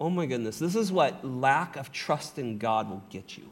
[0.00, 3.44] oh my goodness, this is what lack of trust in God will get you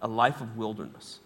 [0.00, 1.18] a life of wilderness.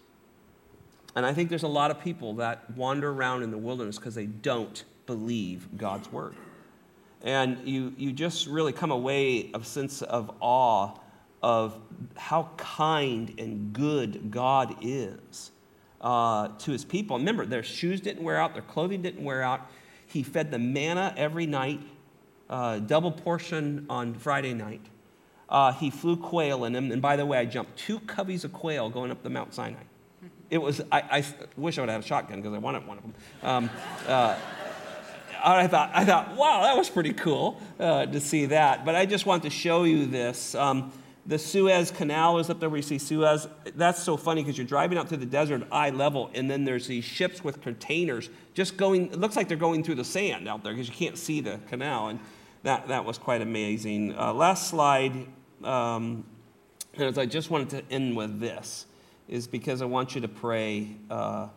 [1.15, 4.15] And I think there's a lot of people that wander around in the wilderness because
[4.15, 6.35] they don't believe God's word.
[7.23, 10.95] And you, you just really come away of sense of awe
[11.43, 11.77] of
[12.17, 15.51] how kind and good God is
[16.01, 17.19] uh, to his people.
[17.19, 19.69] Remember, their shoes didn't wear out, their clothing didn't wear out.
[20.07, 21.81] He fed them manna every night,
[22.49, 24.83] uh, double portion on Friday night.
[25.49, 26.91] Uh, he flew quail in them.
[26.93, 29.83] And by the way, I jumped two coveys of quail going up the Mount Sinai.
[30.53, 31.25] It was, I, I
[31.57, 33.15] wish I would have had a shotgun because I wanted one of them.
[33.43, 33.71] Um,
[34.07, 34.39] uh,
[35.43, 38.85] I thought, I thought, wow, that was pretty cool uh, to see that.
[38.85, 40.55] But I just want to show you this.
[40.55, 40.93] Um,
[41.25, 43.49] the Suez Canal is up there where you see Suez.
[43.77, 46.87] That's so funny because you're driving out through the desert eye level, and then there's
[46.87, 50.63] these ships with containers just going, it looks like they're going through the sand out
[50.63, 52.09] there because you can't see the canal.
[52.09, 52.21] And
[52.63, 54.15] that, that was quite amazing.
[54.19, 55.15] Uh, last slide,
[55.65, 56.25] um,
[56.93, 58.85] and I just wanted to end with this,
[59.33, 61.49] is because I want you to pray uh,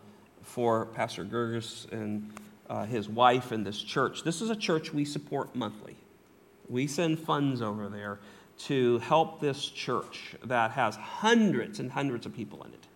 [0.41, 2.31] for Pastor Gerges and
[2.69, 4.23] uh, his wife and this church.
[4.23, 5.97] This is a church we support monthly.
[6.69, 8.19] We send funds over there
[8.59, 12.87] to help this church that has hundreds and hundreds of people in it.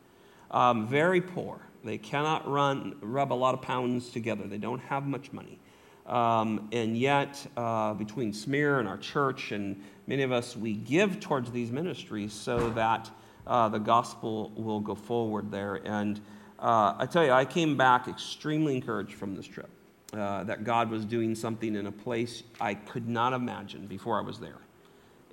[0.50, 1.60] Um, very poor.
[1.84, 4.48] They cannot run, rub a lot of pounds together.
[4.48, 5.60] They don't have much money.
[6.08, 11.20] Um, and yet, uh, between Samir and our church, and many of us, we give
[11.20, 13.12] towards these ministries so that
[13.50, 15.82] uh, the gospel will go forward there.
[15.84, 16.22] And
[16.60, 19.70] uh, I tell you, I came back extremely encouraged from this trip.
[20.12, 24.24] Uh, that God was doing something in a place I could not imagine before I
[24.24, 24.58] was there.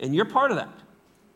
[0.01, 0.81] And you're part of that.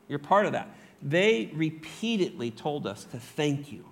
[0.08, 0.68] You're part of that.
[1.00, 3.86] They repeatedly told us to thank you,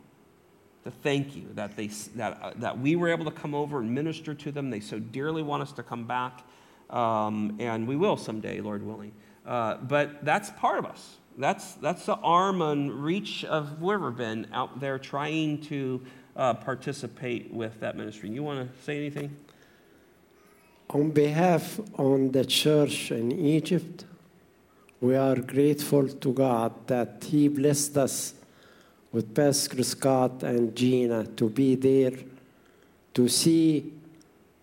[0.85, 1.87] to thank you that, they,
[2.17, 4.69] that, uh, that we were able to come over and minister to them.
[4.69, 6.45] They so dearly want us to come back,
[6.91, 9.13] um, and we will someday, Lord willing.
[9.47, 11.17] Uh, but that's part of us.
[11.39, 16.05] That's, that's the arm and reach of Riverbend out there trying to
[16.35, 18.29] uh, participate with that ministry.
[18.31, 19.37] You want to say anything?
[20.91, 24.05] On behalf on the church in Egypt,
[25.01, 28.35] we are grateful to God that He blessed us
[29.13, 32.19] with Pastor Scott and Gina to be there
[33.15, 33.93] to see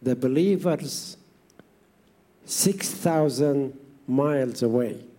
[0.01, 1.15] the believers
[2.43, 5.14] 6,000 miles away.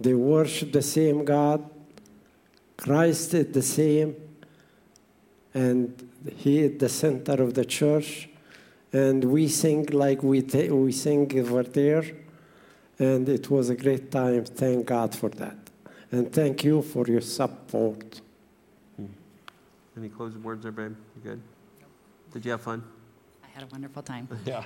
[0.00, 1.68] They worship the same God.
[2.78, 4.16] Christ is the same.
[5.52, 8.28] And He is the center of the church.
[8.92, 12.04] And we sing like we, ta- we sing over there.
[12.98, 14.44] And it was a great time.
[14.44, 15.56] Thank God for that.
[16.10, 18.20] And thank you for your support.
[18.96, 19.06] Hmm.
[19.96, 20.96] Any closing words there, babe?
[21.16, 21.40] You good?
[22.32, 22.82] Did you have fun?
[23.44, 24.28] I had a wonderful time.
[24.44, 24.64] Yeah.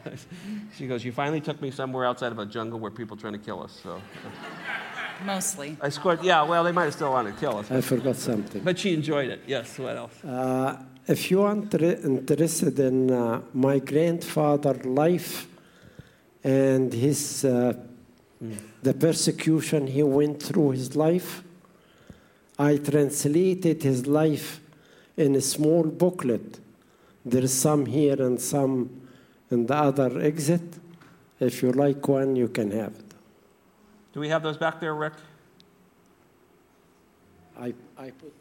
[0.77, 3.33] She goes, You finally took me somewhere outside of a jungle where people are trying
[3.35, 3.79] to kill us.
[3.83, 4.01] So
[5.25, 5.77] Mostly.
[5.81, 6.23] I scored.
[6.23, 7.71] Yeah, well, they might still want to kill us.
[7.71, 8.63] I forgot something.
[8.63, 9.43] But she enjoyed it.
[9.47, 10.25] Yes, what else?
[10.25, 10.77] Uh,
[11.07, 15.47] if you are interested in uh, my grandfather's life
[16.43, 17.75] and his uh,
[18.83, 21.43] the persecution he went through his life,
[22.59, 24.61] I translated his life
[25.17, 26.61] in a small booklet.
[27.25, 29.03] There's some here and some
[29.51, 30.63] in the other exit.
[31.41, 33.04] If you like one, you can have it.
[34.15, 35.15] Do we have those back there, Rick?
[37.59, 38.33] I, I put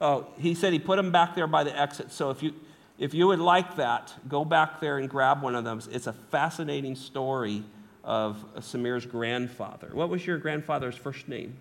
[0.00, 2.12] Oh, he said he put them back there by the exit.
[2.12, 2.54] So if you,
[2.98, 5.80] if you would like that, go back there and grab one of them.
[5.90, 7.64] It's a fascinating story
[8.04, 9.90] of Samir's grandfather.
[9.92, 11.56] What was your grandfather's first name?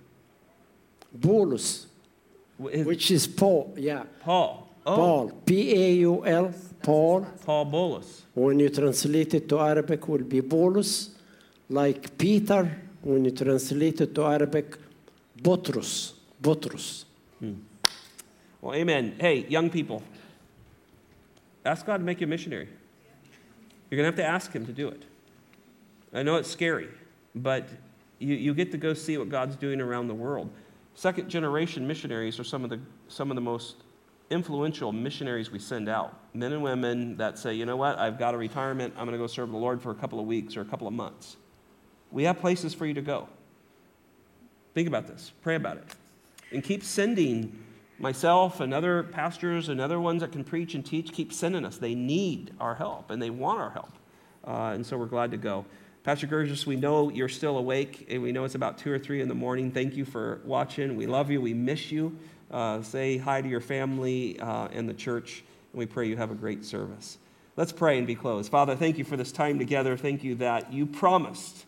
[2.72, 3.74] His- which is Paul.
[3.78, 4.70] Yeah, Paul.
[4.86, 5.32] Oh, Paul.
[5.46, 6.54] P A U L.
[6.84, 7.28] Paul.
[7.46, 8.24] Paul Bolus.
[8.34, 11.10] When you translate it to Arabic, will be Paulus,
[11.70, 12.82] like Peter.
[13.02, 14.78] When you translate it to Arabic,
[15.42, 16.14] Botrus.
[16.42, 17.06] Botrus.
[17.40, 17.54] Hmm.
[18.62, 19.16] Well, amen.
[19.20, 20.02] Hey, young people,
[21.66, 22.68] ask God to make you a missionary.
[23.90, 25.04] You're going to have to ask Him to do it.
[26.14, 26.90] I know it's scary,
[27.36, 27.68] but
[28.20, 30.50] you, you get to go see what God's doing around the world.
[30.96, 33.76] Second generation missionaries are some of the, some of the most
[34.30, 36.18] influential missionaries we send out.
[36.34, 39.18] Men and women that say, you know what, I've got a retirement, I'm going to
[39.18, 41.38] go serve the Lord for a couple of weeks or a couple of months.
[42.12, 43.28] We have places for you to go.
[44.74, 45.84] Think about this, pray about it,
[46.52, 47.64] and keep sending
[48.00, 51.12] myself and other pastors and other ones that can preach and teach.
[51.12, 51.78] Keep sending us.
[51.78, 53.92] They need our help and they want our help,
[54.46, 55.66] uh, and so we're glad to go.
[56.04, 59.20] Pastor Gurgis, we know you're still awake, and we know it's about two or three
[59.20, 59.72] in the morning.
[59.72, 60.96] Thank you for watching.
[60.96, 61.42] We love you.
[61.42, 62.18] We miss you.
[62.50, 65.44] Uh, say hi to your family uh, and the church,
[65.74, 67.18] and we pray you have a great service.
[67.58, 68.50] Let's pray and be closed.
[68.50, 69.98] Father, thank you for this time together.
[69.98, 71.66] Thank you that you promised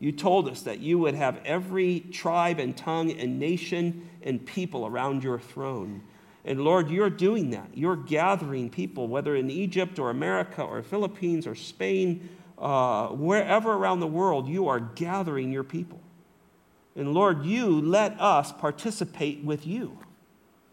[0.00, 4.86] you told us that you would have every tribe and tongue and nation and people
[4.86, 6.02] around your throne.
[6.42, 7.68] And Lord, you're doing that.
[7.74, 14.00] You're gathering people, whether in Egypt or America or Philippines or Spain, uh, wherever around
[14.00, 16.00] the world, you are gathering your people.
[16.96, 19.98] And Lord, you let us participate with you.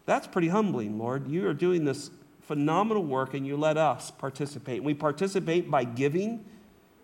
[0.06, 1.28] That's pretty humbling, Lord.
[1.28, 2.10] You are doing this
[2.40, 4.82] phenomenal work and you let us participate.
[4.82, 6.46] We participate by giving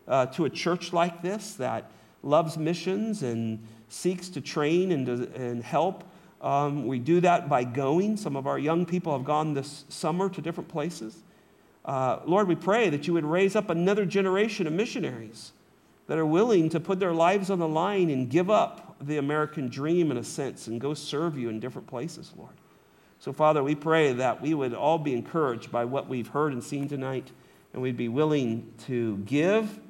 [0.09, 1.91] uh, to a church like this that
[2.25, 6.05] loves missions and seeks to train and, to, and help.
[6.41, 8.17] Um, we do that by going.
[8.17, 11.23] Some of our young people have gone this summer to different places.
[11.85, 15.53] Uh, Lord, we pray that you would raise up another generation of missionaries
[16.07, 19.69] that are willing to put their lives on the line and give up the American
[19.69, 22.55] dream in a sense and go serve you in different places, Lord.
[23.19, 26.63] So, Father, we pray that we would all be encouraged by what we've heard and
[26.63, 27.31] seen tonight,
[27.73, 29.81] and we'd be willing to give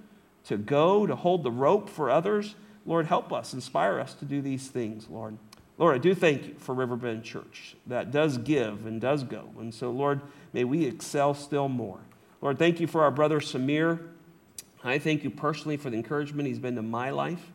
[0.45, 2.55] to go, to hold the rope for others.
[2.87, 5.39] Lord, help us, inspire us to do these things, Lord.
[5.77, 9.49] Lord, I do thank you for Riverbend Church that does give and does go.
[9.59, 10.21] And so, Lord,
[10.53, 12.01] may we excel still more.
[12.41, 14.01] Lord, thank you for our brother Samir.
[14.85, 17.53] I thank you personally for the encouragement he's been to my life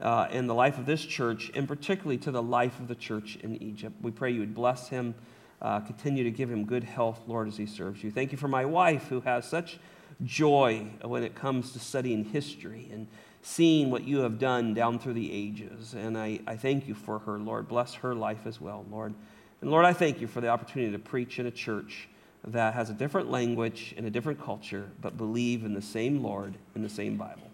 [0.00, 3.36] uh, and the life of this church, and particularly to the life of the church
[3.42, 3.94] in Egypt.
[4.00, 5.14] We pray you would bless him,
[5.60, 8.10] uh, continue to give him good health, Lord, as he serves you.
[8.10, 9.78] Thank you for my wife who has such
[10.24, 13.06] joy when it comes to studying history and
[13.42, 15.94] seeing what you have done down through the ages.
[15.94, 17.68] And I, I thank you for her, Lord.
[17.68, 19.14] Bless her life as well, Lord.
[19.60, 22.08] And Lord, I thank you for the opportunity to preach in a church
[22.46, 26.54] that has a different language and a different culture, but believe in the same Lord
[26.74, 27.50] and the same Bible.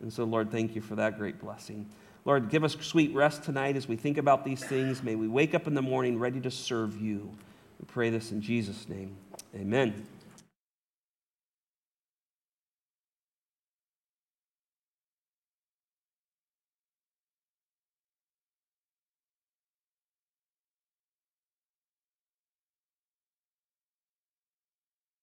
[0.00, 1.86] And so, Lord, thank you for that great blessing.
[2.24, 5.02] Lord, give us sweet rest tonight as we think about these things.
[5.02, 7.30] May we wake up in the morning ready to serve you.
[7.80, 9.16] We pray this in Jesus' name.
[9.54, 10.06] Amen.